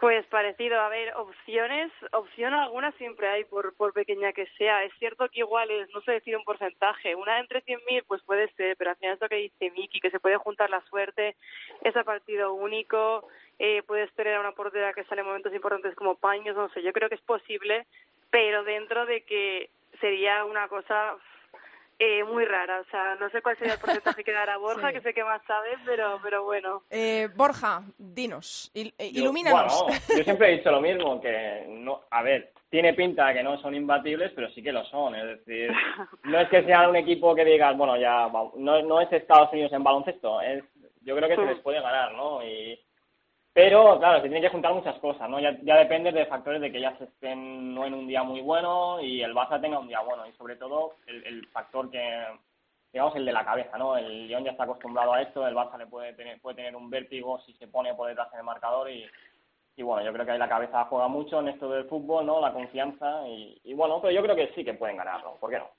[0.04, 4.84] Pues parecido, a ver, opciones, opción alguna siempre hay, por, por pequeña que sea.
[4.84, 8.52] Es cierto que igual es, no sé decir un porcentaje, una entre 100.000 pues puede
[8.56, 11.38] ser, pero al final es lo que dice Miki, que se puede juntar la suerte,
[11.86, 13.30] es a partido único,
[13.60, 16.84] eh, puedes tener a una portera que sale en momentos importantes como paños, no sé,
[16.84, 17.86] yo creo que es posible,
[18.30, 19.70] pero dentro de que
[20.02, 21.16] sería una cosa
[22.04, 25.02] eh, muy rara, o sea, no sé cuál sería el porcentaje que dará Borja, que
[25.02, 26.84] sé que más sabes, pero, pero bueno.
[26.90, 29.84] Eh, Borja, dinos, il eh, ilumínanos.
[29.84, 33.44] Bueno, yo siempre he dicho lo mismo, que no, a ver, tiene pinta de que
[33.44, 35.72] no son imbatibles, pero sí que lo son, es decir,
[36.24, 39.72] no es que sean un equipo que digas, bueno, ya, no, no es Estados Unidos
[39.72, 40.64] en baloncesto, es,
[41.02, 42.44] yo creo que se les puede ganar, ¿no?
[42.44, 42.78] Y
[43.54, 45.40] pero, claro, se tienen que juntar muchas cosas, ¿no?
[45.40, 49.00] Ya, ya depende de factores de que ellas estén no en un día muy bueno
[49.00, 50.26] y el Barça tenga un día bueno.
[50.28, 52.26] Y sobre todo el, el factor que,
[52.92, 53.96] digamos, el de la cabeza, ¿no?
[53.96, 56.90] El Lyon ya está acostumbrado a esto, el Barça le puede tener, puede tener un
[56.90, 59.06] vértigo si se pone por detrás en el marcador y,
[59.76, 62.42] y bueno, yo creo que ahí la cabeza juega mucho en esto del fútbol, ¿no?
[62.42, 65.60] La confianza y, y bueno, pero yo creo que sí que pueden ganarlo, ¿por qué
[65.60, 65.70] no?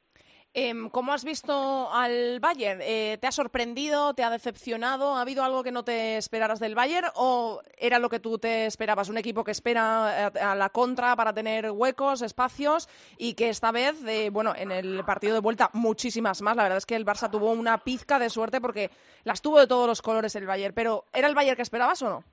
[0.57, 2.79] Eh, ¿Cómo has visto al Bayern?
[2.81, 4.15] Eh, ¿Te ha sorprendido?
[4.15, 5.17] ¿Te ha decepcionado?
[5.17, 7.09] ¿Ha habido algo que no te esperaras del Bayern?
[7.17, 9.09] ¿O era lo que tú te esperabas?
[9.09, 12.89] Un equipo que espera a, a la contra para tener huecos, espacios
[13.19, 16.55] y que esta vez, eh, bueno, en el partido de vuelta muchísimas más.
[16.57, 18.91] La verdad es que el Barça tuvo una pizca de suerte porque
[19.25, 20.73] las tuvo de todos los colores el Bayern.
[20.73, 22.25] Pero ¿era el Bayern que esperabas o no?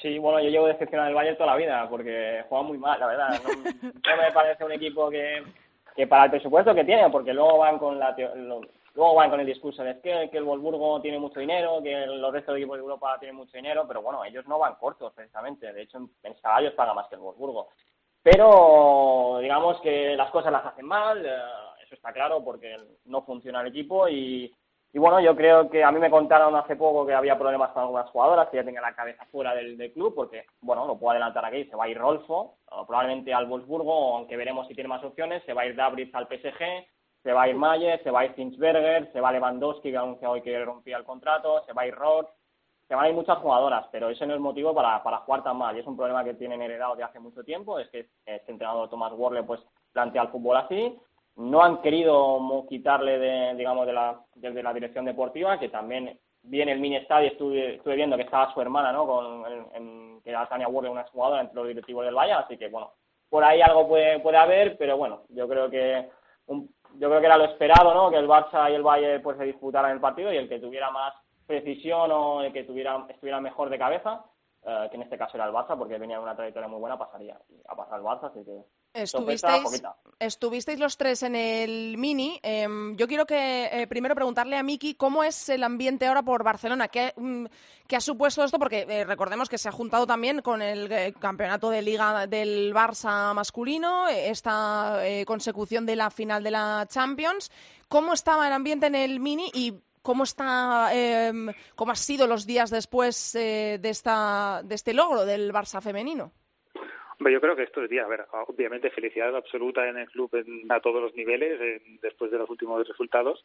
[0.00, 3.06] Sí, bueno, yo llevo decepcionado del Bayern toda la vida porque juega muy mal, la
[3.06, 3.38] verdad.
[3.44, 3.52] No,
[3.82, 5.42] no me parece un equipo que
[5.98, 8.14] que para el presupuesto que tiene, porque luego van con la
[8.94, 12.54] luego van con el discurso de que, el Wolfsburgo tiene mucho dinero, que los restos
[12.54, 15.82] de equipos de Europa tienen mucho dinero, pero bueno, ellos no van cortos precisamente, de
[15.82, 17.70] hecho en, en salarios paga más que el Wolfsburgo.
[18.22, 21.30] Pero digamos que las cosas las hacen mal, eh,
[21.84, 22.76] eso está claro, porque
[23.06, 24.54] no funciona el equipo y,
[24.98, 27.84] y bueno, yo creo que a mí me contaron hace poco que había problemas con
[27.84, 31.44] algunas jugadoras, que ya tenían la cabeza fuera del, club, porque, bueno, lo puedo adelantar
[31.44, 35.44] aquí, se va a ir Rolfo, probablemente al Wolfsburgo, aunque veremos si tiene más opciones,
[35.44, 36.84] se va a ir Dabritz al PSG,
[37.22, 40.28] se va a ir Mayer, se va a ir Finchberger, se va Lewandowski, que anuncia
[40.28, 42.30] hoy que rompía el contrato, se va a ir Roth,
[42.88, 45.58] se van a ir muchas jugadoras, pero ese no es motivo para, para jugar tan
[45.58, 48.50] mal, y es un problema que tienen heredado de hace mucho tiempo, es que este
[48.50, 49.60] entrenador Thomas Worley pues
[49.92, 50.98] plantea el fútbol así,
[51.38, 56.72] no han querido quitarle de, digamos, de la, desde la dirección deportiva, que también viene
[56.72, 59.06] el mini estadio, estuve, estuve viendo que estaba su hermana, ¿no?
[59.06, 62.58] Con, en, en, que era Tania Ward, una jugadora entre los directivos del Valle, así
[62.58, 62.92] que bueno,
[63.28, 66.08] por ahí algo puede, puede haber, pero bueno, yo creo que
[66.46, 68.10] un, yo creo que era lo esperado, ¿no?
[68.10, 70.90] Que el Barça y el Valle pues se disputaran el partido y el que tuviera
[70.90, 71.14] más
[71.46, 74.24] precisión o el que tuviera estuviera mejor de cabeza,
[74.64, 76.98] eh, que en este caso era el Barça, porque venía de una trayectoria muy buena,
[76.98, 78.64] pasaría a pasar el Barça, así que
[78.94, 79.82] Estuvisteis,
[80.18, 82.40] estuvisteis los tres en el Mini.
[82.42, 82.66] Eh,
[82.96, 86.88] yo quiero que eh, primero preguntarle a Miki cómo es el ambiente ahora por Barcelona.
[86.88, 87.46] ¿Qué, mm,
[87.86, 88.58] qué ha supuesto esto?
[88.58, 92.74] Porque eh, recordemos que se ha juntado también con el eh, campeonato de liga del
[92.74, 97.50] Barça masculino, esta consecución de la final de la Champions.
[97.88, 100.90] ¿Cómo estaba el ambiente en el Mini y cómo está,
[101.74, 106.32] cómo han sido los días después de, esta, de este logro del Barça femenino?
[107.20, 110.80] Yo creo que estos días, a ver, obviamente felicidad absoluta en el club en, a
[110.80, 113.44] todos los niveles en, después de los últimos resultados,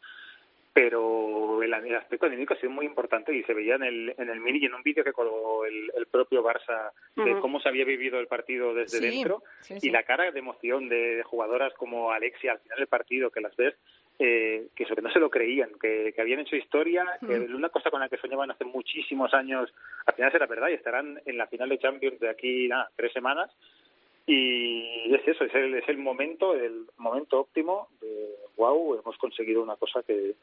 [0.72, 4.28] pero el, el, aspecto anímico ha sido muy importante y se veía en el, en
[4.28, 7.40] el mini y en un vídeo que colgó el, el propio Barça de uh -huh.
[7.40, 9.88] cómo se había vivido el partido desde sí, dentro sí, sí.
[9.88, 13.40] y la cara de emoción de, de jugadoras como Alexia al final del partido que
[13.40, 13.74] las ves
[14.18, 17.26] eh, que sobre no se lo creían, que, que habían hecho historia, mm.
[17.26, 19.72] que una cosa con la que soñaban hace muchísimos años,
[20.06, 23.12] al final será verdad y estarán en la final de Champions de aquí, nada, tres
[23.12, 23.50] semanas.
[24.26, 29.62] y es eso, es el, es el momento, el momento óptimo de wow, hemos conseguido
[29.62, 30.34] una cosa que,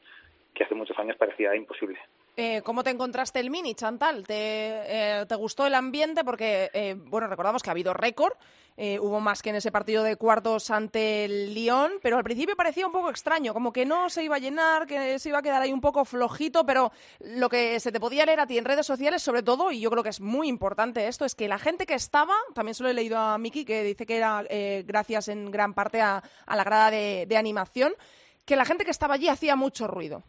[0.54, 1.98] que hace muchos años parecía imposible.
[2.36, 4.26] Eh, ¿Cómo te encontraste el mini, Chantal?
[4.26, 6.24] ¿Te, eh, ¿te gustó el ambiente?
[6.24, 8.32] Porque, eh, bueno, recordamos que ha habido récord,
[8.76, 12.56] eh, hubo más que en ese partido de cuartos ante el Lyon, pero al principio
[12.56, 15.42] parecía un poco extraño, como que no se iba a llenar, que se iba a
[15.42, 18.64] quedar ahí un poco flojito, pero lo que se te podía leer a ti en
[18.64, 21.58] redes sociales, sobre todo, y yo creo que es muy importante esto, es que la
[21.58, 24.84] gente que estaba, también se lo he leído a Miki, que dice que era eh,
[24.86, 27.94] gracias en gran parte a, a la grada de, de animación,
[28.46, 30.22] que la gente que estaba allí hacía mucho ruido.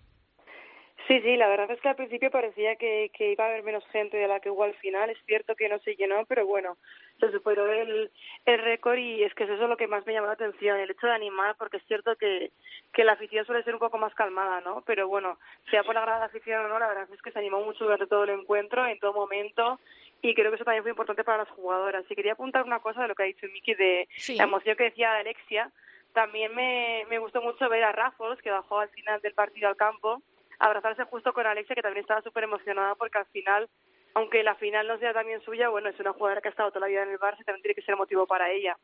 [1.07, 3.83] Sí, sí, la verdad es que al principio parecía que, que iba a haber menos
[3.91, 5.09] gente de la que hubo al final.
[5.09, 6.77] Es cierto que no se llenó, pero bueno,
[7.19, 8.11] se superó el,
[8.45, 10.91] el récord y es que eso es lo que más me llamó la atención, el
[10.91, 12.51] hecho de animar, porque es cierto que,
[12.91, 14.83] que la afición suele ser un poco más calmada, ¿no?
[14.85, 15.37] Pero bueno,
[15.71, 17.85] sea por la grada de afición o no, la verdad es que se animó mucho
[17.85, 19.79] durante todo el encuentro, en todo momento,
[20.21, 22.03] y creo que eso también fue importante para las jugadoras.
[22.09, 24.35] Y quería apuntar una cosa de lo que ha dicho Miki de Sí.
[24.35, 25.71] la emoción que decía de Alexia.
[26.13, 29.75] También me, me gustó mucho ver a Raffles, que bajó al final del partido al
[29.75, 30.21] campo,
[30.59, 33.67] abrazarse justo con Alexia, que también estaba súper emocionada porque al final,
[34.13, 36.81] aunque la final no sea también suya, bueno, es una jugadora que ha estado toda
[36.81, 38.77] la vida en el Barça también tiene que ser motivo para ella.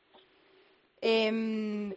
[1.01, 1.93] Em,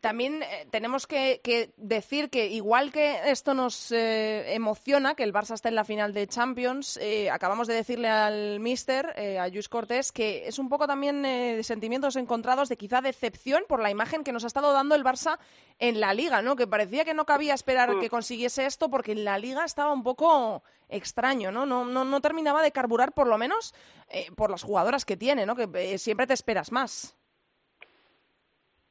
[0.00, 5.32] también eh, tenemos que, que decir que igual que esto nos eh, emociona, que el
[5.32, 9.48] Barça esté en la final de Champions, eh, acabamos de decirle al míster, eh, a
[9.48, 13.80] Luis Cortés, que es un poco también eh, de sentimientos encontrados de quizá decepción por
[13.80, 15.38] la imagen que nos ha estado dando el Barça
[15.78, 16.56] en la Liga, ¿no?
[16.56, 18.00] Que parecía que no cabía esperar Mm.
[18.00, 21.66] que consiguiese esto porque en la Liga estaba un poco extraño, ¿no?
[21.66, 23.74] No, no, no terminaba de carburar por lo menos
[24.08, 25.54] eh, por las jugadoras que tiene, ¿no?
[25.56, 27.17] Que siempre te esperas más.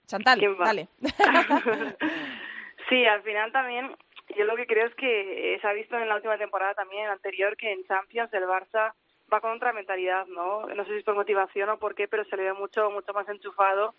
[0.08, 0.88] Chantal, dale.
[2.90, 3.94] Sí, al final también,
[4.38, 7.08] yo lo que creo es que se ha visto en la última temporada también, en
[7.08, 8.94] la anterior, que en Champions el Barça
[9.32, 10.66] va con otra mentalidad, ¿no?
[10.68, 13.12] No sé si es por motivación o por qué, pero se le ve mucho, mucho
[13.12, 13.94] más enchufado.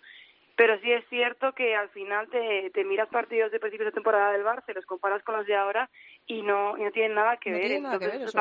[0.55, 4.31] Pero sí es cierto que al final te, te miras partidos de principios de temporada
[4.31, 5.87] del Barça los comparas con los de ahora
[6.25, 7.81] y no, y no tienen nada que No ver.
[7.81, 8.31] nada que Entonces ver, eso es.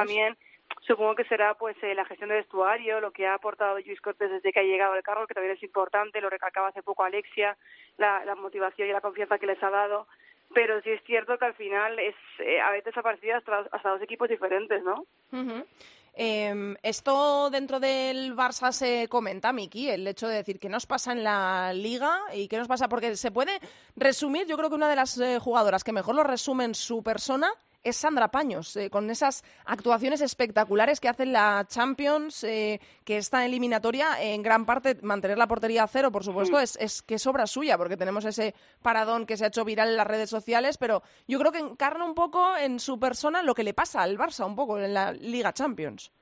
[0.88, 4.30] Supongo que será pues eh, la gestión de vestuario, lo que ha aportado Luis Cortés
[4.30, 7.56] desde que ha llegado al cargo, que también es importante, lo recalcaba hace poco Alexia,
[7.98, 10.08] la, la motivación y la confianza que les ha dado.
[10.54, 13.90] Pero sí es cierto que al final es eh, a veces ha parecido hasta, hasta
[13.90, 15.04] dos equipos diferentes, ¿no?
[15.30, 15.64] Ujú.
[16.14, 21.12] Em, esto dentro del Barça se comenta, Miki, el hecho de decir qué nos pasa
[21.12, 23.60] en la liga y qué nos pasa, porque se puede
[23.94, 27.04] resumir, yo creo que una de las eh, jugadoras que mejor lo resume en su
[27.04, 27.52] persona
[27.82, 33.18] es Sandra Paños, eh, con esas actuaciones espectaculares que hace en la Champions, eh, que
[33.18, 37.14] esta eliminatoria, en gran parte mantener la portería a cero, por supuesto, es, es que
[37.14, 40.30] es obra suya, porque tenemos ese paradón que se ha hecho viral en las redes
[40.30, 44.02] sociales, pero yo creo que encarna un poco en su persona lo que le pasa
[44.02, 46.12] al Barça, un poco en la Liga Champions.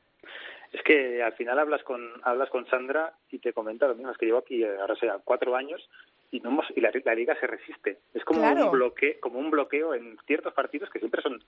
[0.73, 4.19] Es que al final hablas con hablas con Sandra y te comenta lo mismo, es
[4.19, 5.81] que llevo aquí eh, ahora sea cuatro años
[6.31, 7.99] y no hemos, y la, la liga se resiste.
[8.15, 8.67] Es como Claro.
[8.67, 11.43] un bloque, como un bloqueo en ciertos partidos que siempre son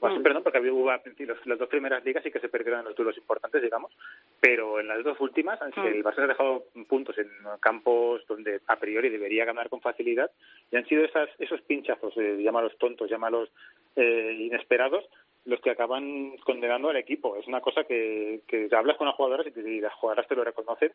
[0.00, 2.86] bueno, siempre no, porque había los- las dos primeras ligas sí que se perdieron en
[2.86, 3.92] los duelos importantes, digamos,
[4.40, 5.86] pero en las dos últimas Mm.
[5.86, 7.28] el Barça ha dejado puntos en
[7.60, 10.30] campos donde a priori debería ganar con facilidad
[10.72, 13.50] y han sido esas, esos pinchazos, eh, llámalos tontos, llámalos
[13.96, 15.04] eh, inesperados,
[15.44, 17.36] los que acaban condenando al equipo.
[17.36, 20.34] Es una cosa que, que hablas con las jugadoras y, te- y las jugadoras te
[20.36, 20.92] lo reconocen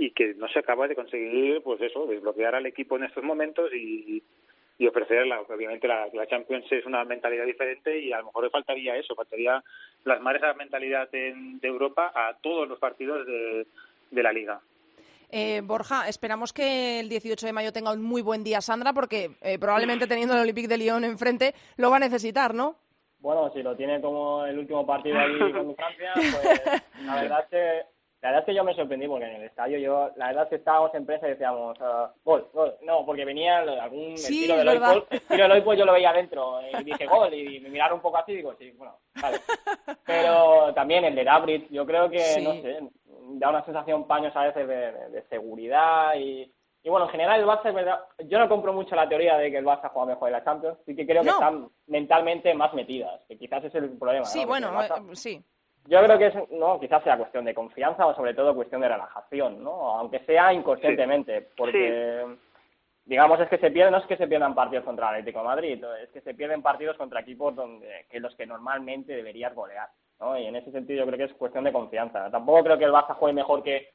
[0.00, 3.70] y que no se acaba de conseguir, pues eso, desbloquear al equipo en estos momentos
[3.74, 4.22] y,
[4.78, 8.44] y ofrecer, la, obviamente la, la Champions es una mentalidad diferente y a lo mejor
[8.44, 9.62] le faltaría eso, faltaría
[10.02, 13.66] plasmar esa mentalidad en- de Europa a todos los partidos de,
[14.10, 14.60] de la Liga.
[15.32, 19.30] Eh, Borja, esperamos que el 18 de mayo tenga un muy buen día Sandra, porque
[19.42, 22.74] eh, probablemente teniendo el Olympique de Lyon enfrente lo va a necesitar, ¿no?
[23.20, 27.48] Bueno, si lo tiene como el último partido ahí con Francia, pues la verdad es
[27.50, 30.42] que la verdad es que yo me sorprendí porque en el estadio yo, la verdad
[30.44, 34.40] es que estábamos en prensa y decíamos, ah, gol, gol, no, porque venía algún Sí,
[34.42, 34.90] tiro es del verdad.
[34.94, 37.96] Oipol, el tiro del Oipol yo lo veía adentro y dije gol y me miraron
[37.96, 39.38] un poco así y digo, sí, bueno, vale.
[40.04, 42.42] Pero también el de Dabrit, yo creo que, Sí.
[42.44, 42.78] no sé,
[43.38, 46.52] da una sensación paños a veces de, de- de seguridad y,
[46.82, 49.50] y bueno, en general el Barça es verdad, yo no compro mucho la teoría de
[49.50, 52.72] que el Barça juega mejor en la Champions, sí que creo que están mentalmente más
[52.74, 54.24] metidas, que quizás ese es el problema.
[54.24, 54.46] Sí, ¿no?
[54.48, 55.44] bueno, Barça- eh, sí.
[55.86, 58.88] Yo creo que es, no, quizás sea cuestión de confianza o sobre todo cuestión de
[58.88, 59.98] relajación, ¿no?
[59.98, 62.26] Aunque sea inconscientemente, porque
[63.04, 65.46] digamos es que se pierden, no es que se pierdan partidos contra el Atlético de
[65.46, 69.88] Madrid, es que se pierden partidos contra equipos donde que los que normalmente deberías golear,
[70.20, 70.38] ¿no?
[70.38, 72.30] Y en ese sentido yo creo que es cuestión de confianza.
[72.30, 73.88] Tampoco creo que el Barça juegue mejor que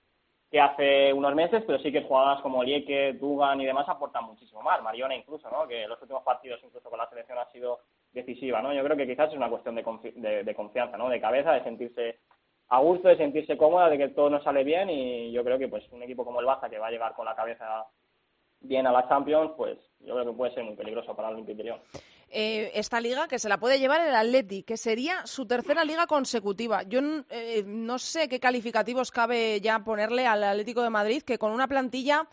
[0.52, 4.62] que hace unos meses, pero sí que jugadas como Lieke, Dugan y demás aportan muchísimo
[4.62, 4.82] más.
[4.82, 5.68] Mariona incluso, ¿no?
[5.68, 7.80] Que los últimos partidos incluso con la selección ha sido
[8.16, 8.74] decisiva, ¿no?
[8.74, 11.10] Yo creo que quizás es una cuestión de, confi- de, confianza, ¿no?
[11.10, 12.20] De cabeza, de sentirse
[12.70, 15.68] a gusto, de sentirse cómoda, de que todo nos sale bien y yo creo que
[15.68, 17.86] pues un equipo como el Baza que va a llegar con la cabeza
[18.62, 21.62] bien a la Champions, pues yo creo que puede ser muy peligroso para el Olympique
[21.62, 21.76] de.
[22.32, 26.08] Eh, esta liga que se la puede llevar el Atleti, que sería su tercera liga
[26.08, 26.82] consecutiva.
[26.84, 27.00] Yo
[27.30, 31.68] eh, no sé qué calificativos cabe ya ponerle al Atlético de Madrid, que con una
[31.68, 32.28] plantilla,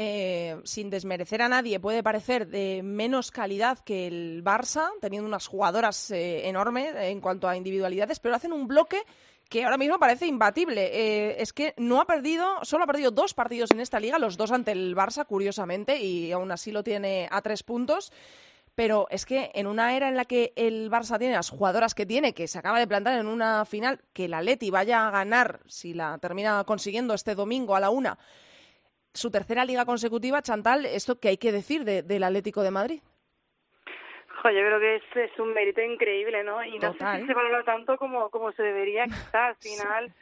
[0.00, 5.48] eh, sin desmerecer a nadie, puede parecer de menos calidad que el Barça, teniendo unas
[5.48, 9.02] jugadoras enormes en cuanto a individualidades, pero hacen un bloque
[9.48, 11.42] que ahora mismo parece imbatible.
[11.42, 14.52] es que no ha perdido, solo ha perdido dos partidos en esta liga, los dos
[14.52, 18.12] ante el Barça, curiosamente, y aún así lo tiene a tres puntos
[18.78, 22.06] pero es que en una era en la que el Barça tiene las jugadoras que
[22.06, 25.62] tiene, que se acaba de plantar en una final, que la Leti vaya a ganar,
[25.66, 28.20] si la termina consiguiendo este domingo a la una,
[29.14, 33.00] su tercera liga consecutiva, Chantal, ¿esto qué hay que decir del Atlético de Madrid?
[34.44, 36.64] yo creo que es, es, un mérito increíble, ¿no?
[36.64, 39.34] Y no sé si se valora tanto como, como se debería, quizás.
[39.34, 40.12] Al final,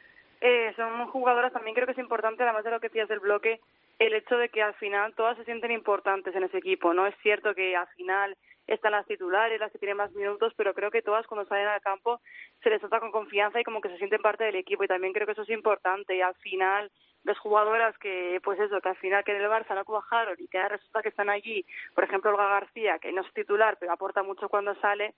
[0.41, 3.59] eh, son jugadoras, también creo que es importante, además de lo que decías del bloque,
[3.99, 6.93] el hecho de que al final todas se sienten importantes en ese equipo.
[6.93, 8.37] No es cierto que al final
[8.67, 11.81] están las titulares, las que tienen más minutos, pero creo que todas cuando salen al
[11.81, 12.19] campo
[12.61, 15.13] se les trata con confianza y como que se sienten parte del equipo y también
[15.13, 16.91] creo que eso es importante y al final
[17.23, 20.47] las jugadoras que, pues eso, que al final que en el Barça no cuajaron y
[20.47, 24.21] que resulta que están allí, por ejemplo Olga García, que no es titular pero aporta
[24.21, 25.15] mucho cuando sale,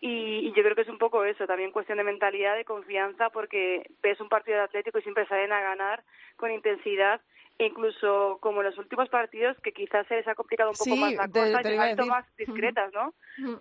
[0.00, 3.88] y, yo creo que es un poco eso, también cuestión de mentalidad, de confianza, porque
[4.02, 6.04] ves un partido de Atlético y siempre salen a ganar
[6.36, 7.20] con intensidad
[7.58, 11.14] incluso como en los últimos partidos que quizás se les ha complicado un poco más
[11.14, 13.14] la cosa y han más discretas, ¿no?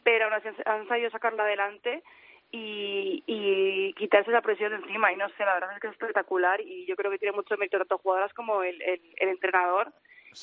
[0.04, 2.04] Pero aún así han sabido sacarla adelante
[2.52, 5.12] y, y quitarse esa presión de encima.
[5.12, 7.58] Y no sé, la verdad es que es espectacular y yo creo que tiene mucho
[7.58, 9.94] mérito tanto jugadoras como el, el, entrenador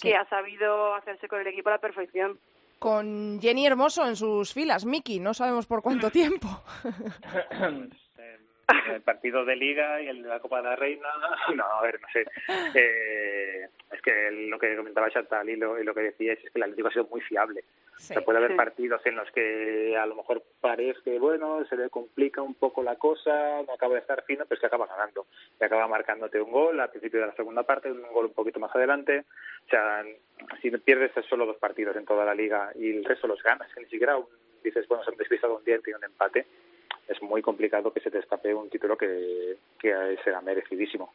[0.00, 2.38] que ha sabido hacerse con el equipo a la perfección
[2.82, 4.84] con Jenny Hermoso en sus filas.
[4.84, 6.48] Miki, no sabemos por cuánto tiempo.
[8.90, 11.08] el partido de Liga y el de la Copa de la Reina.
[11.54, 12.24] No, a ver, no sé.
[12.74, 16.50] Eh, es que lo que comentaba Chantal y lo, y lo que decía es que
[16.54, 17.64] el Atlético ha sido muy fiable.
[17.96, 22.40] se puede haber partidos en los que a lo mejor parece, bueno, se le complica
[22.40, 25.26] un poco la cosa, no acaba de estar fino, pero se acaba ganando.
[25.58, 28.60] Se acaba marcándote un gol al principio de la segunda parte, un gol un poquito
[28.60, 29.24] más adelante.
[29.66, 30.04] O sea,
[30.60, 33.80] si pierdes solo dos partidos en toda la liga y el resto los ganas, que
[33.80, 34.16] ni siquiera
[34.64, 36.46] dices, bueno, se han despistado un día y un empate
[37.08, 39.56] es muy complicado que se te escape un título que,
[40.24, 41.12] será merecidísimo.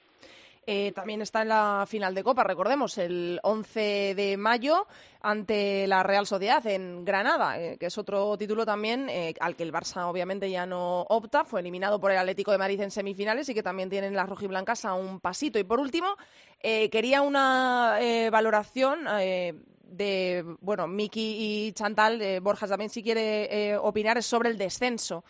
[0.70, 4.86] Eh, también está en la final de Copa, recordemos, el 11 de mayo
[5.22, 9.64] ante la Real Sociedad en Granada, eh, que es otro título también eh, al que
[9.64, 13.48] el Barça obviamente ya no opta, fue eliminado por el Atlético de Madrid en semifinales
[13.48, 15.58] y que también tienen las rojiblancas a un pasito.
[15.58, 16.18] Y por último,
[16.62, 17.98] quería una
[18.30, 25.24] valoración de, bueno, Miki y Chantal, Borjas también si quiere opinar, es sobre el descenso.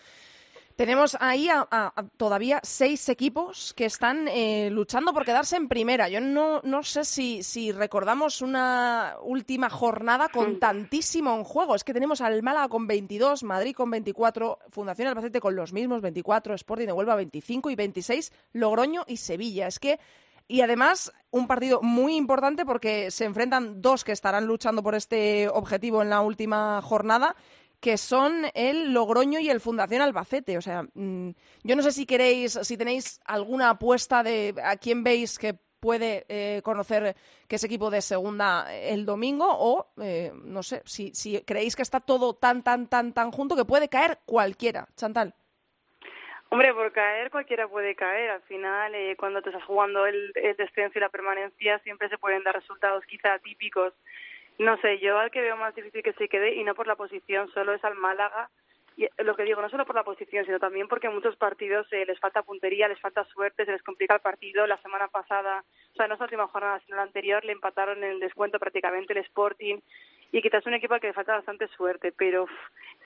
[0.78, 6.08] Tenemos ahí a, todavía seis equipos que están eh, luchando por quedarse en primera.
[6.08, 11.74] Yo no, no sé si, si recordamos una última jornada con tantísimo en juego.
[11.74, 16.00] Es que tenemos al Málaga con 22, Madrid con 24, Fundación Albacete con los mismos
[16.02, 19.66] 24, Sporting de Huelva 25 y 26, Logroño y Sevilla.
[19.66, 20.00] Es que
[20.48, 25.50] y además un partido muy importante porque se enfrentan dos que estarán luchando por este
[25.50, 27.36] objetivo en la última jornada
[27.80, 30.58] que son el Logroño y el Fundación Albacete.
[30.58, 31.30] O sea, mm,
[31.64, 36.26] yo no sé si queréis, si tenéis alguna apuesta de a quién veis que puede
[36.28, 37.16] eh, conocer
[37.48, 41.84] que es equipo de segunda el domingo o eh, no sé si, si creéis que
[41.84, 45.36] está todo tan tan tan tan junto que puede caer cualquiera Chantal
[46.50, 48.30] Hombre, por caer cualquiera puede caer.
[48.30, 52.18] Al final, eh, cuando te estás jugando el, el descenso y la permanencia, siempre se
[52.18, 53.94] pueden dar resultados quizá típicos
[54.60, 56.96] no sé, yo al que veo más difícil que se quede, y no por la
[56.96, 58.50] posición, solo es al Málaga.
[58.96, 61.86] Y lo que digo, no solo por la posición, sino también porque en muchos partidos
[61.94, 64.66] eh, les falta puntería, les falta suerte, se les complica el partido.
[64.66, 68.04] La semana pasada, o sea, no es la última jornada, sino la anterior, le empataron
[68.04, 69.78] en el descuento prácticamente el Sporting.
[70.32, 72.48] Y quizás un equipo al que le falta bastante suerte, pero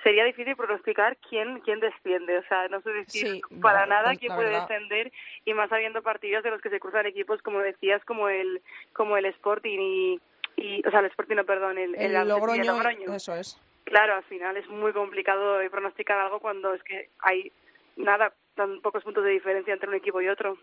[0.02, 2.38] sería difícil pronosticar quién quién desciende.
[2.38, 5.12] O sea, no sé decir para nada quién puede descender,
[5.44, 8.62] y más habiendo partidos de los que se cruzan equipos, como decías, como el,
[8.94, 10.22] como el Sporting y
[10.62, 12.76] y, o sea, el Sporting, perdón, el, el, Logroño,
[13.14, 13.60] Eso es.
[13.84, 17.52] Claro, al final es muy complicado pronosticar algo cuando es que hay
[17.98, 20.58] nada, tan pocos puntos de diferencia entre un equipo y otro.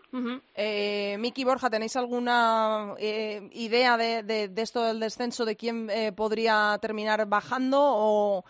[0.55, 6.11] eh, Miki Borja, ¿tenéis alguna eh, idea de, de, esto del descenso, de quién eh,
[6.11, 8.45] podría terminar bajando o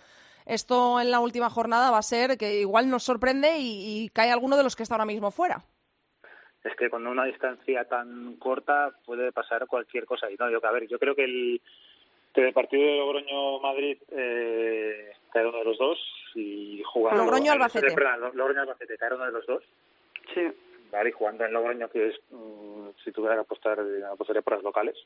[0.46, 4.32] esto en la última jornada va a ser que igual nos sorprende y, y cae
[4.32, 5.64] alguno de los que está ahora mismo fuera?
[6.64, 10.30] Es que con una distancia tan corta puede pasar cualquier cosa.
[10.30, 11.62] Y no, yo, a ver, yo creo que el,
[12.34, 16.00] que partido de Logroño-Madrid eh, cae uno de los dos
[16.36, 17.24] y jugando...
[17.24, 17.96] Logroño-Albacete.
[18.34, 19.64] Logroño-Albacete cae uno de los dos.
[20.34, 20.42] Sí.
[20.92, 21.10] ¿vale?
[21.10, 23.80] Y jugando en Logroño, que es, mm, si tuviera que apostar,
[24.12, 24.98] apostaría por las locales.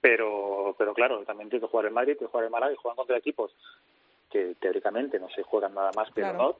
[0.00, 2.76] Pero, pero claro, también tiene que jugar en Madrid, tiene que jugar en Málaga y
[2.76, 3.52] juegan contra equipos
[4.30, 6.56] que teóricamente no se juegan nada más pero no,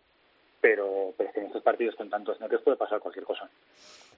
[0.61, 3.48] pero, pero en estos partidos con tantos netos puede pasar cualquier cosa.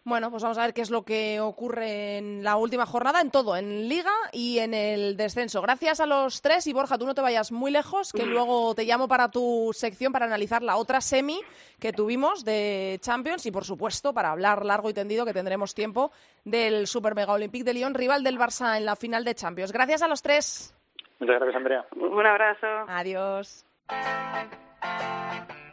[0.03, 3.31] Bueno, pues vamos a ver qué es lo que ocurre en la última jornada, en
[3.31, 5.61] todo, en Liga y en el descenso.
[5.61, 8.85] Gracias a los tres y Borja, tú no te vayas muy lejos, que luego te
[8.85, 11.39] llamo para tu sección para analizar la otra semi
[11.79, 16.13] que tuvimos de Champions y, por supuesto, para hablar largo y tendido, que tendremos tiempo,
[16.45, 19.71] del Super Mega Olympique de Lyon, rival del Barça en la final de Champions.
[19.71, 20.75] Gracias a los tres.
[21.19, 21.85] Muchas gracias, Andrea.
[21.95, 22.67] Un abrazo.
[22.89, 23.67] Adiós.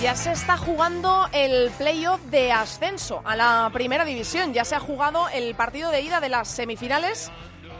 [0.00, 4.54] Ya se está jugando el playoff de ascenso a la primera división.
[4.54, 7.32] Ya se ha jugado el partido de ida de las semifinales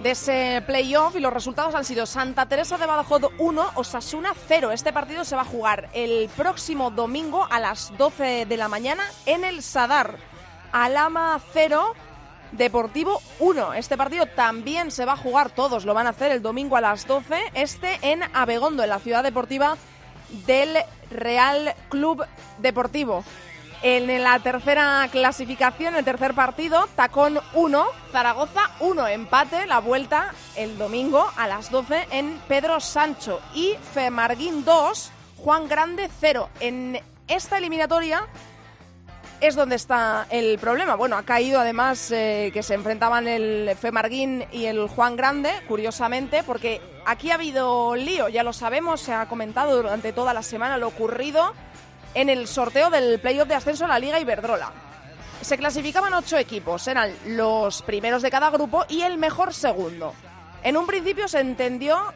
[0.03, 4.73] de ese playoff y los resultados han sido Santa Teresa de Badajoz 1, Osasuna 0.
[4.73, 9.05] Este partido se va a jugar el próximo domingo a las 12 de la mañana
[9.25, 10.17] en el Sadar.
[10.73, 11.95] Alama 0,
[12.51, 13.75] Deportivo 1.
[13.75, 16.81] Este partido también se va a jugar, todos lo van a hacer el domingo a
[16.81, 19.77] las 12, este en Abegondo, en la ciudad deportiva
[20.47, 20.77] del
[21.11, 22.25] Real Club
[22.59, 23.25] Deportivo.
[23.83, 30.77] En la tercera clasificación, el tercer partido, Tacón 1, Zaragoza 1, empate, la vuelta el
[30.79, 36.49] domingo a las 12 en Pedro Sancho y Femarguín 2, Juan Grande 0.
[36.59, 38.27] En esta eliminatoria
[39.41, 40.97] es donde está el problema.
[40.97, 46.43] Bueno, ha caído además eh, que se enfrentaban el Femarguín y el Juan Grande, curiosamente,
[46.43, 50.79] porque aquí ha habido lío, ya lo sabemos, se ha comentado durante toda la semana
[50.79, 51.55] lo ocurrido
[52.15, 54.73] en el sorteo del playoff de ascenso a la Liga Iberdrola.
[55.41, 60.15] Se clasificaban ocho equipos, eran los primeros de cada grupo y el mejor segundo.
[60.65, 62.13] En un principio se entendió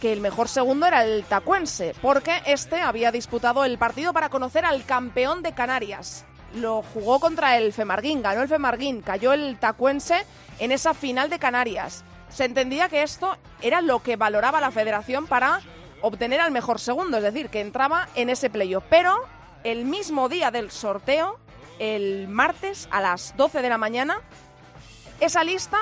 [0.00, 4.64] que el mejor segundo era el tacuense, porque este había disputado el partido para conocer
[4.64, 6.24] al campeón de Canarias.
[6.54, 10.24] Lo jugó contra el Femarguín, ganó el Femarguín, cayó el tacuense
[10.58, 12.04] en esa final de Canarias.
[12.30, 15.60] Se entendía que esto era lo que valoraba la federación para
[16.00, 18.84] obtener al mejor segundo, es decir, que entraba en ese playoff.
[18.88, 19.16] Pero
[19.64, 21.38] el mismo día del sorteo,
[21.78, 24.20] el martes a las 12 de la mañana,
[25.20, 25.78] esa lista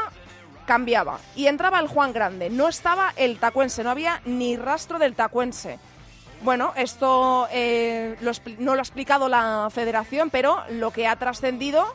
[0.67, 2.51] cambiaba y entraba el Juan Grande.
[2.51, 5.79] No estaba el tacuense, no había ni rastro del tacuense.
[6.43, 8.17] Bueno, esto eh,
[8.59, 11.87] no lo ha explicado la federación, pero lo que ha trascendido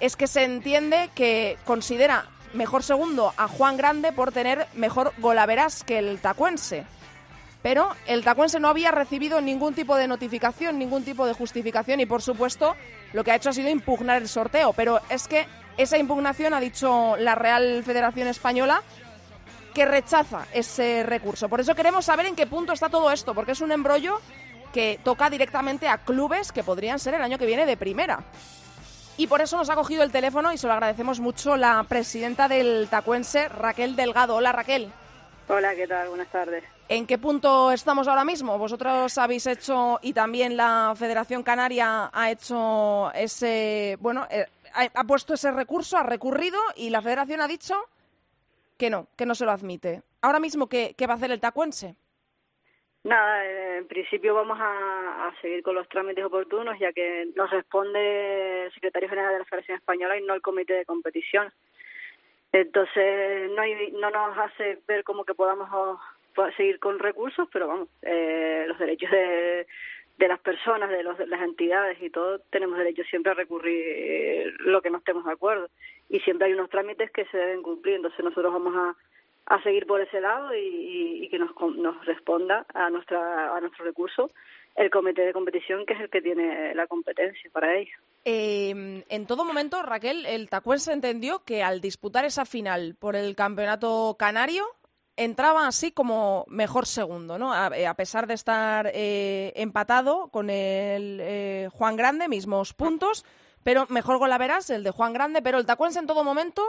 [0.00, 5.84] es que se entiende que considera mejor segundo a Juan Grande por tener mejor golaveras
[5.84, 6.84] que el tacuense.
[7.62, 12.06] Pero el tacuense no había recibido ningún tipo de notificación, ningún tipo de justificación y
[12.06, 12.74] por supuesto
[13.12, 14.72] lo que ha hecho ha sido impugnar el sorteo.
[14.72, 15.46] Pero es que
[15.82, 18.82] esa impugnación, ha dicho la Real Federación Española,
[19.74, 21.48] que rechaza ese recurso.
[21.48, 24.20] Por eso queremos saber en qué punto está todo esto, porque es un embrollo
[24.72, 28.20] que toca directamente a clubes que podrían ser el año que viene de primera.
[29.16, 32.48] Y por eso nos ha cogido el teléfono y se lo agradecemos mucho la presidenta
[32.48, 34.36] del Tacuense, Raquel Delgado.
[34.36, 34.90] Hola Raquel.
[35.48, 36.08] Hola, ¿qué tal?
[36.08, 36.64] Buenas tardes.
[36.88, 38.56] ¿En qué punto estamos ahora mismo?
[38.56, 45.34] Vosotros habéis hecho y también la Federación Canaria ha hecho ese, bueno, eh, ha, puesto
[45.34, 47.74] ese recurso, ha recurrido y la federación ha dicho
[48.78, 50.02] que no, que no se lo admite.
[50.22, 51.96] Ahora mismo, ¿qué, va a hacer el tacuense?
[53.04, 58.64] Nada, eh, en principio vamos a, seguir con los trámites oportunos, ya que nos responde
[58.64, 61.52] el secretario general de la Federación Española y no el comité de competición.
[62.52, 63.62] Entonces, no,
[63.98, 65.70] no nos hace ver como que podamos
[66.56, 69.66] seguir con recursos, pero vamos, eh, los derechos de,
[70.20, 74.82] de las personas, de, los, las entidades y todo, tenemos derecho siempre a recurrir lo
[74.82, 75.68] que no estemos de acuerdo.
[76.10, 79.86] Y siempre hay unos trámites que se deben cumplir, entonces nosotros vamos a, a seguir
[79.86, 84.30] por ese lado y, y, que nos, nos responda a, nuestra, a nuestro recurso
[84.76, 87.92] el comité de competición, que es el que tiene la competencia para ello.
[88.26, 93.34] Eh, en todo momento, Raquel, el Tacuense entendió que al disputar esa final por el
[93.34, 94.64] campeonato canario,
[95.24, 97.52] entraba así como mejor segundo, ¿no?
[97.52, 103.26] A, eh, pesar de estar eh, empatado con el eh, Juan Grande, mismos puntos,
[103.62, 106.62] pero mejor gol el de Juan Grande, pero el Tacuense en todo momento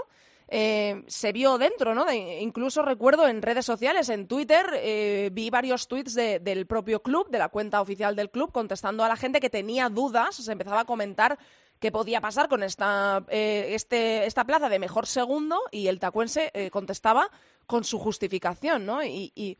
[0.53, 2.11] se vio dentro, ¿no?
[2.11, 7.47] incluso recuerdo en redes sociales, en Twitter, vi varios tweets del propio club, de la
[7.47, 11.39] cuenta oficial del club, contestando a la gente que tenía dudas, se empezaba a comentar
[11.81, 16.51] qué podía pasar con esta, eh, este, esta plaza de mejor segundo y el tacuense
[16.71, 17.27] contestaba
[17.65, 19.03] con su justificación, ¿no?
[19.03, 19.57] Y, y,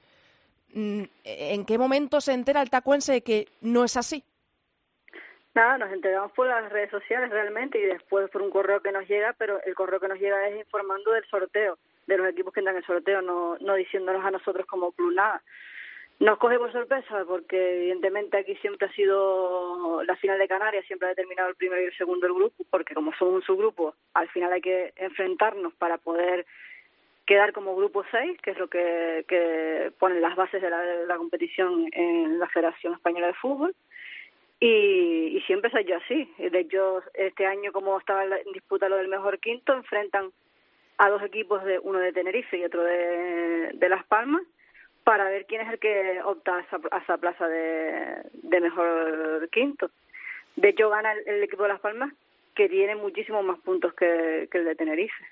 [0.74, 4.24] mm, ¿en qué momento se entera el tacuense de que no es así?
[5.54, 9.08] Nada, nos enteramos por las redes sociales realmente y después por un correo que nos
[9.08, 12.62] llega, pero el correo que nos llega es informando del sorteo, de los equipos que
[12.62, 15.42] entran en el sorteo, no, no diciéndonos a nosotros como club nada.
[16.22, 21.08] Nos coge por sorpresa porque evidentemente aquí siempre ha sido la final de Canarias, siempre
[21.08, 24.30] ha determinado el primero y el segundo del grupo, porque como somos un subgrupo, al
[24.30, 26.46] final hay que enfrentarnos para poder
[27.26, 31.08] quedar como grupo 6, que es lo que, que ponen las bases de la, de
[31.08, 33.74] la competición en la Federación Española de Fútbol.
[34.60, 36.32] Y, y siempre soy yo así.
[36.38, 40.32] De hecho, este año, como estaba en disputa lo del mejor quinto, enfrentan
[41.00, 44.44] a dos equipos, de uno de Tenerife y otro de Las Palmas,
[45.04, 49.50] para ver quién es el que opta a esa, a esa plaza de, de mejor
[49.52, 49.90] quinto.
[50.56, 52.14] De hecho, gana el, el equipo de Las Palmas,
[52.56, 55.26] que tiene muchísimos más puntos que, que el de Tenerife.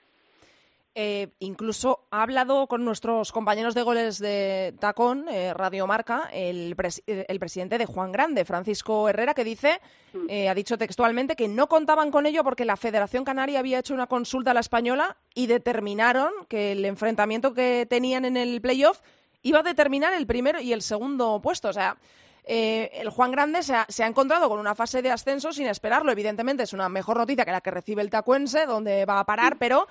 [0.96, 6.76] Eh, incluso ha hablado con nuestros compañeros de goles de Tacón, eh, Radio Marca, el,
[7.06, 9.80] eh, el, presidente de Juan Grande, Francisco Herrera, que dice,
[10.14, 10.26] mm.
[10.28, 13.94] eh, ha dicho textualmente que no contaban con ello porque la Federación Canaria había hecho
[13.94, 19.00] una consulta a la española y determinaron que el enfrentamiento que tenían en el playoff
[19.42, 21.70] iba a determinar el primero y el segundo puesto.
[21.70, 21.98] O sea,
[22.44, 25.68] eh, el Juan Grande se ha, se ha, encontrado con una fase de ascenso sin
[25.68, 26.12] esperarlo.
[26.12, 29.58] Evidentemente es una mejor noticia que la que recibe el Tacuense, donde va a parar,
[29.58, 29.88] pero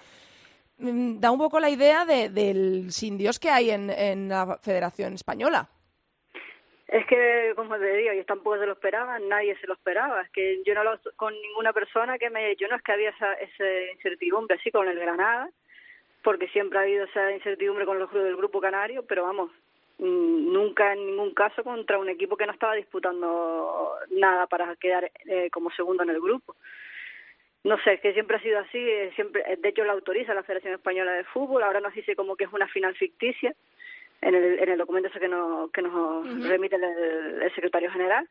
[0.78, 4.59] Mm, da un poco la idea de, del sin Dios que hay en, en la
[4.62, 5.68] Federación Española.
[6.86, 10.22] Es que, como te digo, yo tampoco se lo esperaba, nadie se lo esperaba.
[10.22, 13.11] Es que yo no lo con ninguna persona que me yo no es que había
[13.11, 15.51] esa, esa incertidumbre así con el Granada,
[16.22, 19.50] porque siempre ha habido esa incertidumbre con los del grupo canario, pero vamos,
[19.98, 25.10] mm, nunca en ningún caso contra un equipo que no estaba disputando nada para quedar
[25.26, 26.56] eh, como segundo en el grupo.
[27.64, 30.42] No sé, que siempre ha sido así, eh, siempre, eh, de hecho lo autoriza la
[30.42, 33.54] Federación Española de Fútbol, ahora nos dice como que es una final ficticia
[34.20, 38.28] en el, en el documento ese que, no, que nos remite el, secretario general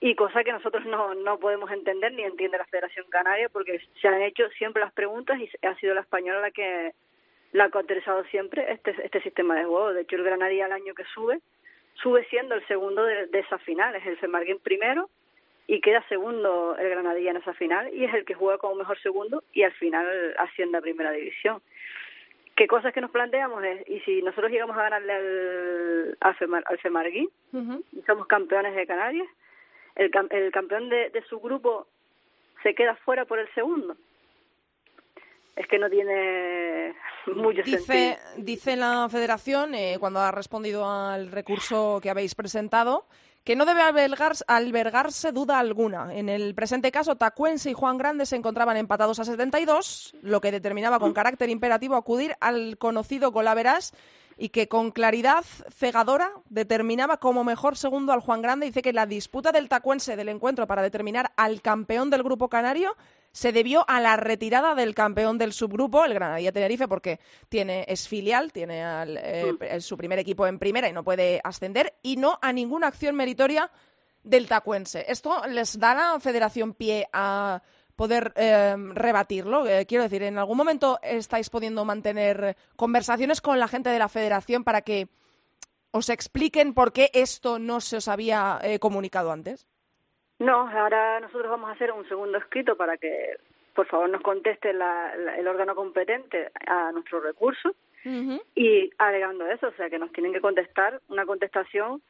[0.00, 4.08] y cosa que nosotros no, no podemos entender ni entiende la Federación Canaria porque se
[4.08, 6.92] han hecho siempre las preguntas y ha sido la española la que
[7.52, 9.94] la que ha autorizado siempre este, este sistema de juego.
[9.94, 11.40] De hecho, el Granadilla el año que sube,
[11.94, 15.08] sube siendo el segundo de, de esa final, es el Femarguín primero
[15.66, 18.98] y queda segundo el Granadilla en esa final y es el que juega como mejor
[19.00, 21.62] segundo y al final asciende a primera división.
[22.56, 26.64] ¿Qué cosas que nos planteamos es, y si nosotros llegamos a ganarle al, al, Femar,
[26.66, 27.28] al Femarguí
[27.92, 29.28] y somos campeones de Canarias,
[29.96, 31.86] el, el campeón de, de su grupo
[32.62, 33.96] se queda fuera por el segundo
[35.56, 36.94] es que no tiene
[37.34, 38.44] mucho dice, sentido.
[38.44, 43.06] Dice la Federación, eh, cuando ha respondido al recurso que habéis presentado,
[43.42, 46.14] que no debe albergarse, albergarse, duda alguna.
[46.14, 50.52] En el presente caso, Tacuense y Juan Grande se encontraban empatados a 72, lo que
[50.52, 53.94] determinaba con carácter imperativo acudir al conocido golaveras
[54.36, 58.66] y que con claridad cegadora determinaba como mejor segundo al Juan Grande.
[58.66, 62.94] Dice que la disputa del Tacuense del encuentro para determinar al campeón del grupo canario
[63.32, 67.20] se debió a la retirada del campeón del subgrupo, el Granadilla Tenerife, porque
[67.50, 69.80] tiene, es filial, tiene eh, mm.
[69.80, 73.70] su primer equipo en primera y no puede ascender, y no a ninguna acción meritoria
[74.22, 75.04] del tacuense.
[75.08, 77.62] ¿Esto les da a la federación pie a
[77.96, 79.66] poder em, rebatirlo?
[79.66, 84.08] Eh, quiero decir, ¿en algún momento estáis pudiendo mantener conversaciones con la gente de la
[84.08, 85.08] federación para que
[85.90, 89.66] os expliquen por qué esto no se os había eh, comunicado antes?
[90.38, 93.38] No, ahora nosotros vamos a hacer un segundo escrito para que,
[93.74, 97.74] por favor, nos conteste la, el órgano competente a nuestro recurso
[98.54, 102.00] y alegando eso, o sea, que nos tienen que contestar una contestación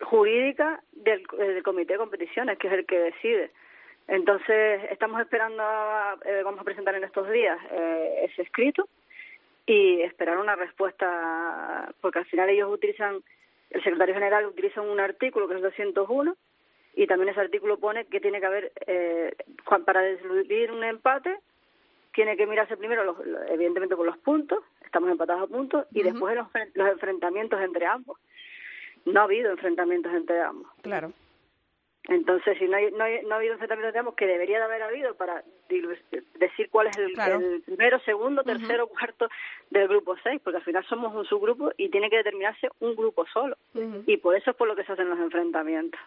[0.00, 3.50] jurídica del, del comité de competiciones, que es el que decide.
[4.08, 5.62] Entonces, estamos esperando,
[6.24, 8.88] eh, vamos a presentar en estos días eh, ese escrito
[9.66, 13.20] y esperar una respuesta, porque al final ellos utilizan,
[13.70, 16.36] el secretario general utiliza un artículo que es 201
[16.94, 19.34] y también ese artículo pone que tiene que haber, eh,
[19.84, 21.36] para decidir un empate,
[22.14, 23.16] tiene que mirarse primero, los,
[23.50, 28.18] evidentemente, por los puntos, estamos empatados a puntos, y después los, los enfrentamientos entre ambos.
[29.04, 30.70] No ha habido enfrentamientos entre ambos.
[30.82, 31.12] Claro.
[32.08, 34.82] Entonces, si no, hay, no, hay, no ha habido enfrentamientos ambos, que debería de haber
[34.82, 39.28] habido para decir cuál es el, el primero, segundo, tercero, cuarto
[39.70, 43.26] del grupo 6, porque al final somos un subgrupo y tiene que determinarse un grupo
[43.32, 43.56] solo.
[44.06, 46.00] Y por eso es por lo que se hacen los enfrentamientos.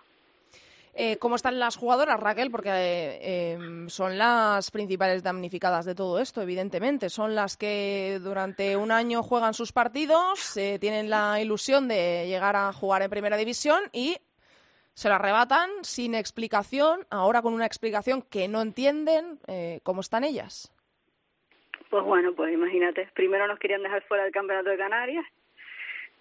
[0.94, 2.52] Eh, ¿Cómo están las jugadoras, Raquel?
[2.52, 7.10] Porque eh, son las principales damnificadas de todo esto, evidentemente.
[7.10, 12.56] Son las que durante un año juegan sus partidos, eh, tienen la ilusión de llegar
[12.56, 14.18] a jugar en primera división y
[15.00, 19.40] se lo arrebatan sin explicación, ahora con una explicación que no entienden.
[19.84, 20.76] ¿Cómo están ellas?
[21.90, 23.08] Pues bueno, pues imagínate.
[23.14, 25.26] Primero nos querían dejar fuera del Campeonato de Canarias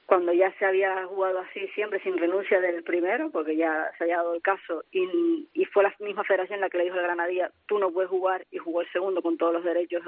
[0.07, 4.19] cuando ya se había jugado así siempre sin renuncia del primero, porque ya se había
[4.19, 7.51] dado el caso, y, y fue la misma federación la que le dijo al Granadilla,
[7.67, 10.03] tú no puedes jugar, y jugó el segundo con todos los derechos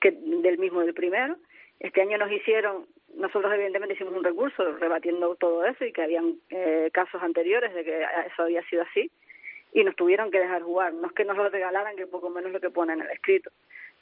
[0.00, 1.36] que del mismo del primero.
[1.80, 6.34] Este año nos hicieron, nosotros evidentemente hicimos un recurso rebatiendo todo eso y que habían
[6.50, 9.10] eh, casos anteriores de que eso había sido así,
[9.72, 12.52] y nos tuvieron que dejar jugar, no es que nos lo regalaran, que poco menos
[12.52, 13.50] lo que pone en el escrito.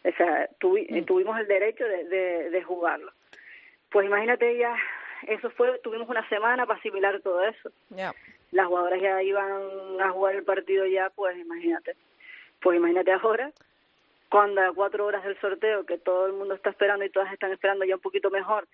[0.05, 1.05] O sea, mm.
[1.05, 3.13] tuvimos el derecho de, de, de jugarlo.
[3.91, 4.77] Pues imagínate ya
[5.27, 7.71] eso fue, tuvimos una semana para asimilar todo eso.
[8.53, 11.95] Las jugadoras ya iban a jugar el partido ya, pues imagínate.
[12.61, 13.53] Pues imagínate ahora,
[14.37, 17.53] cuando a cuatro horas del sorteo, que todo el mundo está esperando y todas están
[17.53, 18.69] esperando ya un poquito mejor,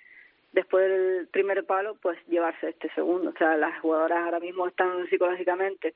[0.53, 3.31] después del primer palo, pues llevarse este segundo.
[3.31, 5.95] O sea, las jugadoras ahora mismo están psicológicamente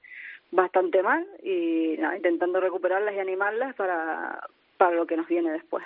[0.53, 4.41] bastante mal y intentando recuperarlas y animarlas para,
[4.77, 5.85] para lo que nos viene después.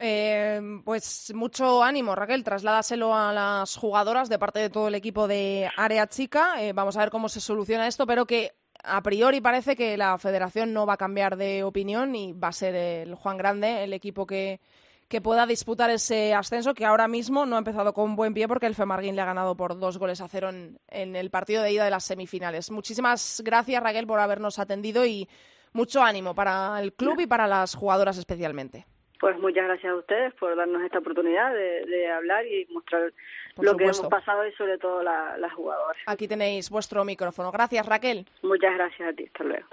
[0.00, 2.42] Eh, pues mucho ánimo, Raquel.
[2.42, 6.60] Trasládaselo a las jugadoras de parte de todo el equipo de Área Chica.
[6.60, 8.50] Eh, vamos a ver cómo se soluciona esto, pero que
[8.84, 12.52] a priori parece que la federación no va a cambiar de opinión y va a
[12.52, 14.60] ser el Juan Grande el equipo que,
[15.08, 18.66] que pueda disputar ese ascenso, que ahora mismo no ha empezado con buen pie porque
[18.66, 21.72] el Femarguín le ha ganado por dos goles a cero en, en el partido de
[21.72, 22.70] ida de las semifinales.
[22.70, 25.28] Muchísimas gracias, Raquel, por habernos atendido y
[25.72, 28.86] mucho ánimo para el club y para las jugadoras especialmente.
[29.20, 33.12] Pues muchas gracias a ustedes por darnos esta oportunidad de, hablar y mostrar
[33.58, 36.02] lo que hemos pasado y sobre todo las jugadoras.
[36.06, 37.50] Aquí tenéis vuestro micrófono.
[37.50, 38.26] Gracias, Raquel.
[38.42, 39.24] Muchas gracias a ti.
[39.26, 39.66] Hasta luego.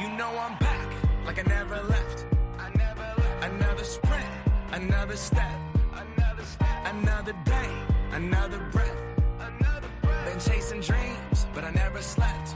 [0.00, 0.88] You know I'm back,
[1.24, 2.26] like I never left.
[2.58, 3.44] I never left.
[3.44, 4.26] Another sprint,
[4.72, 5.54] another step,
[5.92, 7.70] another step, another day,
[8.12, 8.98] another breath,
[9.38, 10.24] another breath.
[10.26, 12.54] Been chasing dreams, but I never slept.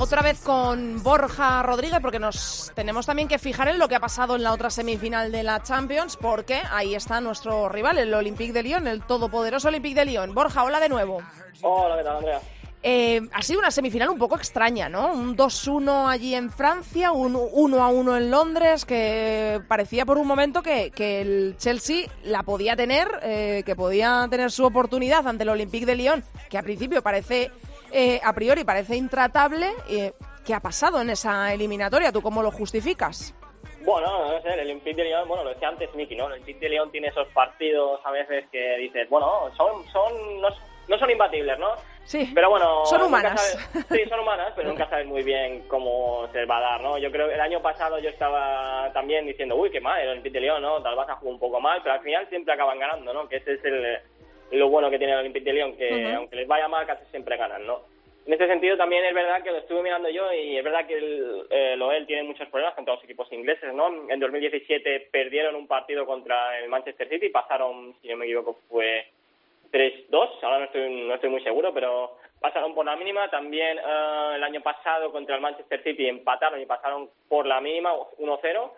[0.00, 4.00] Otra vez con Borja Rodríguez, porque nos tenemos también que fijar en lo que ha
[4.00, 8.52] pasado en la otra semifinal de la Champions, porque ahí está nuestro rival, el Olympique
[8.52, 10.34] de Lyon, el todopoderoso Olympique de Lyon.
[10.34, 11.20] Borja, hola de nuevo.
[11.62, 12.40] Hola, ¿qué tal, Andrea?
[12.80, 15.12] Eh, ha sido una semifinal un poco extraña, ¿no?
[15.12, 20.92] Un 2-1 allí en Francia, un 1-1 en Londres, que parecía por un momento que,
[20.96, 25.96] el Chelsea la podía tener, eh, que podía tener su oportunidad ante el Olympique de
[25.96, 27.50] Lyon, que a principio parece
[27.92, 29.70] eh, a priori parece intratable.
[29.88, 30.12] Eh,
[30.44, 32.10] ¿Qué ha pasado en esa eliminatoria?
[32.10, 33.34] ¿Tú cómo lo justificas?
[33.84, 36.26] Bueno, no sé, el Olympique de Lyon, bueno, lo decía antes Miki, ¿no?
[36.26, 40.98] El Olympique de Lyon tiene esos partidos a veces que dices, bueno, son, son, no,
[40.98, 41.70] son imbatibles, ¿no?
[42.04, 43.58] Sí, pero bueno, son humanas.
[43.90, 46.98] sí, son humanas, pero nunca sabes muy bien cómo se va a dar, ¿no?
[46.98, 50.38] Yo creo que el año pasado yo estaba también diciendo, uy, qué mal, el Olympique
[50.38, 50.82] de Lyon, ¿no?
[50.82, 53.28] Tal vez ha jugado un poco mal, pero al final siempre acaban ganando, ¿no?
[53.28, 54.00] Que ese es el,
[54.50, 57.36] lo bueno que tiene el Olympique de Lyon, que aunque les vaya mal, casi siempre
[57.36, 57.82] ganan, ¿no?
[58.26, 60.98] En este sentido también es verdad que lo estuve mirando yo y es verdad que
[60.98, 64.10] el, eh, Loel tiene muchos problemas contra los equipos ingleses, ¿no?
[64.10, 69.06] En 2017 perdieron un partido contra el Manchester City, pasaron, si no me equivoco, fue
[69.72, 73.30] 3-2, ahora no estoy, no estoy muy seguro, pero pasaron por la mínima.
[73.30, 77.92] También eh, el año pasado contra el Manchester City empataron y pasaron por la mínima
[78.18, 78.70] 1-0.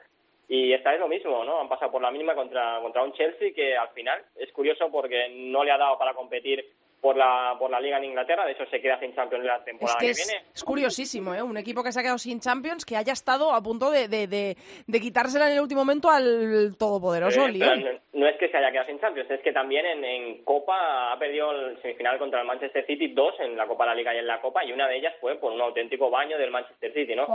[0.53, 1.61] Y esta es lo mismo, ¿no?
[1.61, 5.29] Han pasado por la mínima contra, contra un Chelsea que al final es curioso porque
[5.29, 6.67] no le ha dado para competir
[7.01, 9.97] por la, por la Liga en Inglaterra, de eso se queda sin Champions la temporada
[10.01, 10.43] que, viene.
[10.53, 11.41] Es curiosísimo, ¿eh?
[11.41, 14.27] Un equipo que se ha quedado sin Champions, que haya estado a punto de, de,
[14.27, 18.01] de, quitársela en el último momento al todopoderoso eh, Lyon.
[18.13, 21.19] No, es que se haya quedado sin Champions, es que también en, en Copa ha
[21.21, 24.19] perdido el semifinal contra el Manchester City, dos en la Copa de la Liga y
[24.19, 27.15] en la Copa, y una de ellas fue por un auténtico baño del Manchester City,
[27.15, 27.29] ¿no?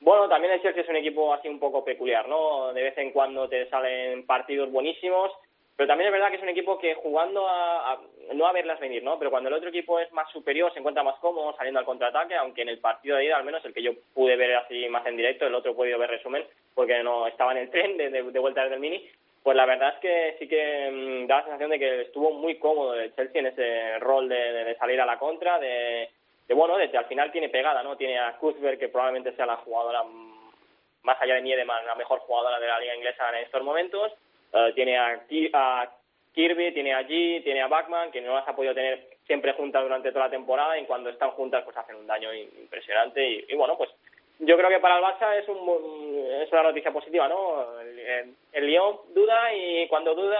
[0.00, 2.72] Bueno, también el Chelsea es un equipo así un poco peculiar, ¿no?
[2.72, 5.32] De vez en cuando te salen partidos buenísimos,
[5.76, 8.00] pero también es verdad que es un equipo que jugando a,
[8.32, 9.18] no a verlas venir, ¿no?
[9.18, 12.34] Pero cuando el otro equipo es más superior, se encuentra más cómodo saliendo al contraataque,
[12.34, 15.06] aunque en el partido de ida, al menos el que yo pude ver así más
[15.06, 16.44] en directo, el otro he podido ver resumen,
[16.74, 19.06] porque no estaba en el tren de, vuelta desde el mini,
[19.42, 22.58] pues la verdad es que sí que mm, da la sensación de que estuvo muy
[22.58, 26.08] cómodo el Chelsea en ese rol de, salir a la contra, de,
[26.54, 27.96] bueno, desde al final tiene pegada, ¿no?
[27.96, 30.50] Tiene a Kuzberg, que probablemente sea la jugadora, mm,
[31.02, 34.12] más allá de Niedemann, la mejor jugadora de la liga inglesa en estos momentos,
[34.52, 35.90] eh, tiene a,
[36.32, 39.82] Kirby, tiene a G, tiene a Bachman, que no las ha podido tener siempre juntas
[39.82, 43.76] durante toda la temporada y cuando están juntas pues hacen un daño impresionante y, bueno,
[43.76, 43.90] pues
[44.38, 47.80] yo creo que para el Barça es, un, es una noticia positiva, ¿no?
[47.80, 50.38] El, el Lyon duda y cuando duda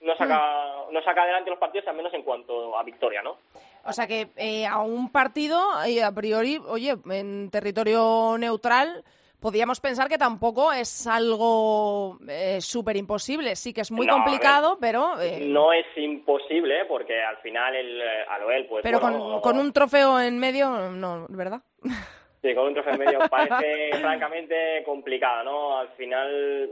[0.00, 3.38] no saca, no saca adelante los partidos, al menos en cuanto a victoria, ¿no?
[3.84, 9.02] O sea que eh, a un partido, eh, a priori, oye, en territorio neutral,
[9.40, 13.56] podríamos pensar que tampoco es algo eh, súper imposible.
[13.56, 15.18] Sí que es muy No, complicado, pero...
[15.20, 19.58] eh, No es imposible, porque al final el eh, Aloel, pues pero bueno, con, con
[19.58, 21.62] un trofeo en medio, no, ¿verdad?
[22.42, 25.78] Sí, con un trofeo en medio parece francamente complicado, ¿no?
[25.78, 26.70] Al final,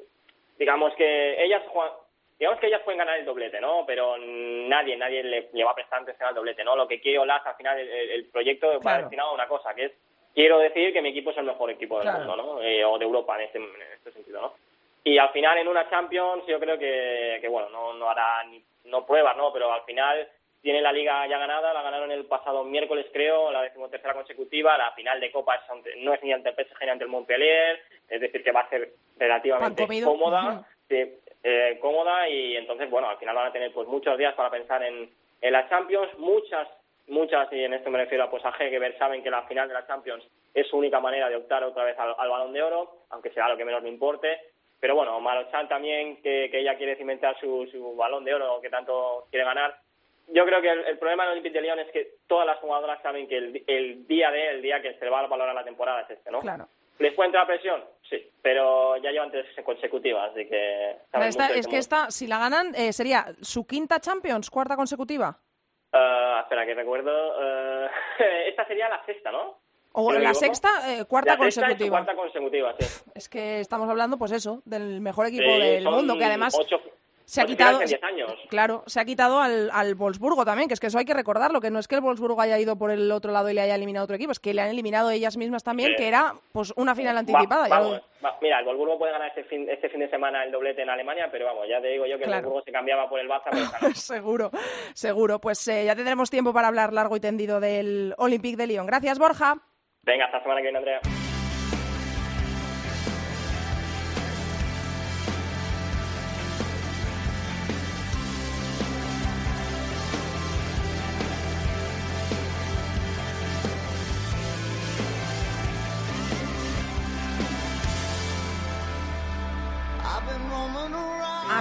[0.59, 1.93] digamos que ellas juegan,
[2.39, 3.85] digamos que ellas pueden ganar el doblete, ¿no?
[3.87, 6.77] Pero nadie, nadie le, le va a prestar atención al doblete, ¿no?
[6.77, 9.01] Lo que quiere Olas al final, el, el proyecto va Claro.
[9.03, 9.93] destinado a una cosa, que es
[10.35, 12.19] quiero decir que mi equipo es el mejor equipo del Claro.
[12.21, 12.63] mundo, ¿no?
[12.63, 14.55] Eh, o de Europa en este, en este sentido, ¿no?
[15.05, 18.63] Y al final en una Champions yo creo que, que bueno, no, no hará ni,
[18.85, 19.53] no pruebas, ¿no?
[19.53, 20.29] Pero al final
[20.63, 24.91] tiene la liga ya ganada, la ganaron el pasado miércoles creo, la decimotercera consecutiva, la
[24.93, 27.81] final de Copa es ante- no es ni ante el PSG ni ante el Montpellier,
[28.09, 33.19] es decir que va a ser relativamente cómoda, sí, eh, cómoda y entonces bueno, al
[33.19, 35.11] final van a tener pues muchos días para pensar en,
[35.41, 36.69] la Champions, muchas
[37.07, 39.75] muchas, y en esto me refiero a pues, a Hegeberg, saben que la final de
[39.75, 40.25] la Champions
[40.55, 43.49] es su única manera de optar otra vez al, al Balón de Oro, aunque sea
[43.49, 44.39] lo que menos me importe.
[44.81, 49.27] Pero bueno, Marochan también, que, ella quiere cimentar su, su Balón de Oro que tanto
[49.31, 49.77] quiere ganar.
[50.29, 53.03] Yo creo que el, el problema del Olympique de Lyon es que todas las jugadoras
[53.03, 55.65] saben que el, el día de, el día que se le va a valorar la
[55.65, 56.41] temporada es este, ¿no?
[56.41, 56.69] Claro.
[56.99, 57.83] ¿Les puede entrar presión?
[58.09, 60.97] Sí, pero ya llevan tres consecutivas, así que...
[61.13, 65.39] Esta- es que esta, si la ganan, eh, sería su quinta Champions, cuarta consecutiva.
[65.93, 67.11] Ah, espera, que recuerdo...
[67.43, 67.89] eh,
[68.49, 69.59] esta sería la sexta, ¿no?
[69.93, 71.91] O la sexta, eh, cuarta La sexta consecutiva.
[71.99, 73.03] cuarta consecutiva, sí.
[73.15, 76.81] Es que estamos hablando, pues eso, del mejor equipo Sí, del mundo, que además ocho-
[77.31, 78.41] se ha quitado, finales en 10 años.
[78.49, 81.61] claro, se ha quitado al, al Wolfsburgo también, que es que eso hay que recordarlo,
[81.61, 83.75] que no es que el Wolfsburgo haya ido por el otro lado y le haya
[83.75, 85.97] eliminado a otro equipo, es que le han eliminado ellas mismas también, Sí.
[85.97, 87.69] que era pues una final Va- anticipada.
[87.69, 90.83] ya va- mira, el Wolfsburgo puede ganar este fin, este fin de semana el doblete
[90.83, 92.39] en Alemania, pero vamos, ya te digo yo que Claro.
[92.39, 93.61] el Wolfsburgo se cambiaba por el Barça, pero
[93.95, 94.51] seguro,
[94.95, 95.39] seguro.
[95.39, 98.87] Pues eh, ya tendremos tiempo para hablar largo y tendido del Olympique de Lyon.
[98.87, 99.55] Gracias, Borja.
[100.03, 101.01] Venga, hasta la semana que viene, Andrea.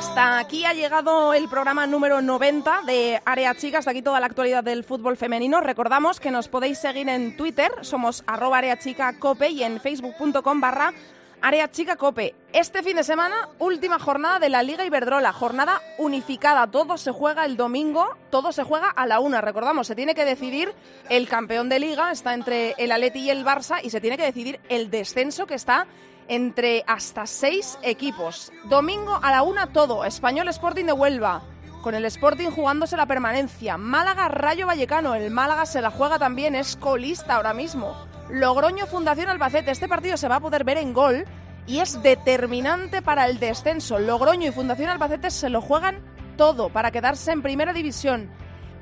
[0.08, 3.80] Hasta aquí ha llegado el programa número 90 de Área Chica.
[3.80, 5.60] Hasta aquí toda la actualidad del fútbol femenino.
[5.60, 10.62] Recordamos que nos podéis seguir en Twitter, somos arroba Área Chica Cope y en facebook.com
[10.62, 10.93] barra
[11.42, 12.34] Área Chica Cope.
[12.54, 16.66] Este fin de semana, última jornada de la Liga Iberdrola, jornada unificada.
[16.67, 19.42] Todo se juega el domingo, todo se juega a la una.
[19.42, 20.74] Recordamos, se tiene que decidir
[21.09, 24.24] el campeón de Liga, está entre el Atleti y el Barça, y se tiene que
[24.24, 25.86] decidir el descenso que está
[26.28, 28.51] entre hasta seis equipos.
[28.66, 30.05] Domingo a la una todo.
[30.05, 31.43] Español Sporting de Huelva.
[31.82, 33.78] Con el Sporting jugándose la permanencia.
[33.78, 35.16] Málaga Rayo Vallecano.
[35.16, 37.95] El Málaga se la juega también, es colista ahora mismo.
[38.29, 39.71] Logroño Fundación Albacete.
[39.71, 41.25] Este partido se va a poder ver en gol
[41.66, 43.99] y es determinante para el descenso.
[43.99, 45.99] Logroño y Fundación Albacete se lo juegan
[46.37, 48.29] todo para quedarse en primera división.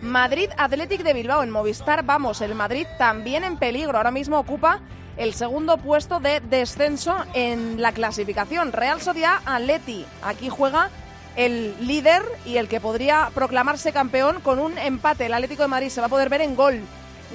[0.02, 2.04] Madrid Athletic de Bilbao en Movistar.
[2.04, 3.98] Vamos, el Madrid también en peligro.
[3.98, 4.82] Ahora mismo ocupa
[5.18, 8.72] el segundo puesto de descenso en la clasificación.
[8.72, 10.06] Real Sociedad Atleti.
[10.22, 10.90] Aquí juega
[11.36, 15.26] el líder y el que podría proclamarse campeón con un empate.
[15.26, 16.82] El Atlético de Madrid se va a poder ver en gol.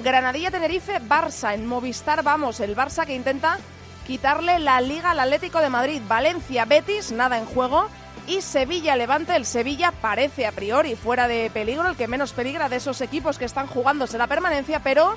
[0.03, 2.23] Granadilla Tenerife Barça en Movistar.
[2.23, 3.59] Vamos, el Barça que intenta
[4.07, 6.01] quitarle la liga al Atlético de Madrid.
[6.07, 7.87] Valencia Betis, nada en juego.
[8.27, 12.69] Y Sevilla Levante, el Sevilla parece a priori fuera de peligro, el que menos peligra
[12.69, 15.15] de esos equipos que están jugándose la permanencia, pero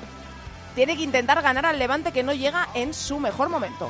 [0.75, 3.89] tiene que intentar ganar al Levante que no llega en su mejor momento.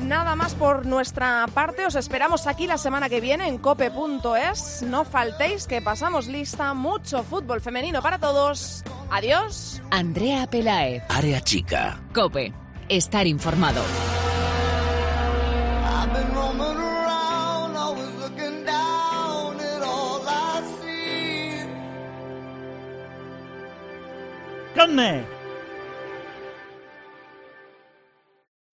[0.00, 4.82] Nada más por nuestra parte, os esperamos aquí la semana que viene en cope.es.
[4.82, 8.84] No faltéis que pasamos lista, mucho fútbol femenino para todos.
[9.10, 9.80] Adiós.
[9.90, 11.02] Andrea Pelaez.
[11.08, 11.98] Área chica.
[12.12, 12.52] Cope.
[12.88, 13.82] Estar informado.
[24.74, 25.02] 干呢？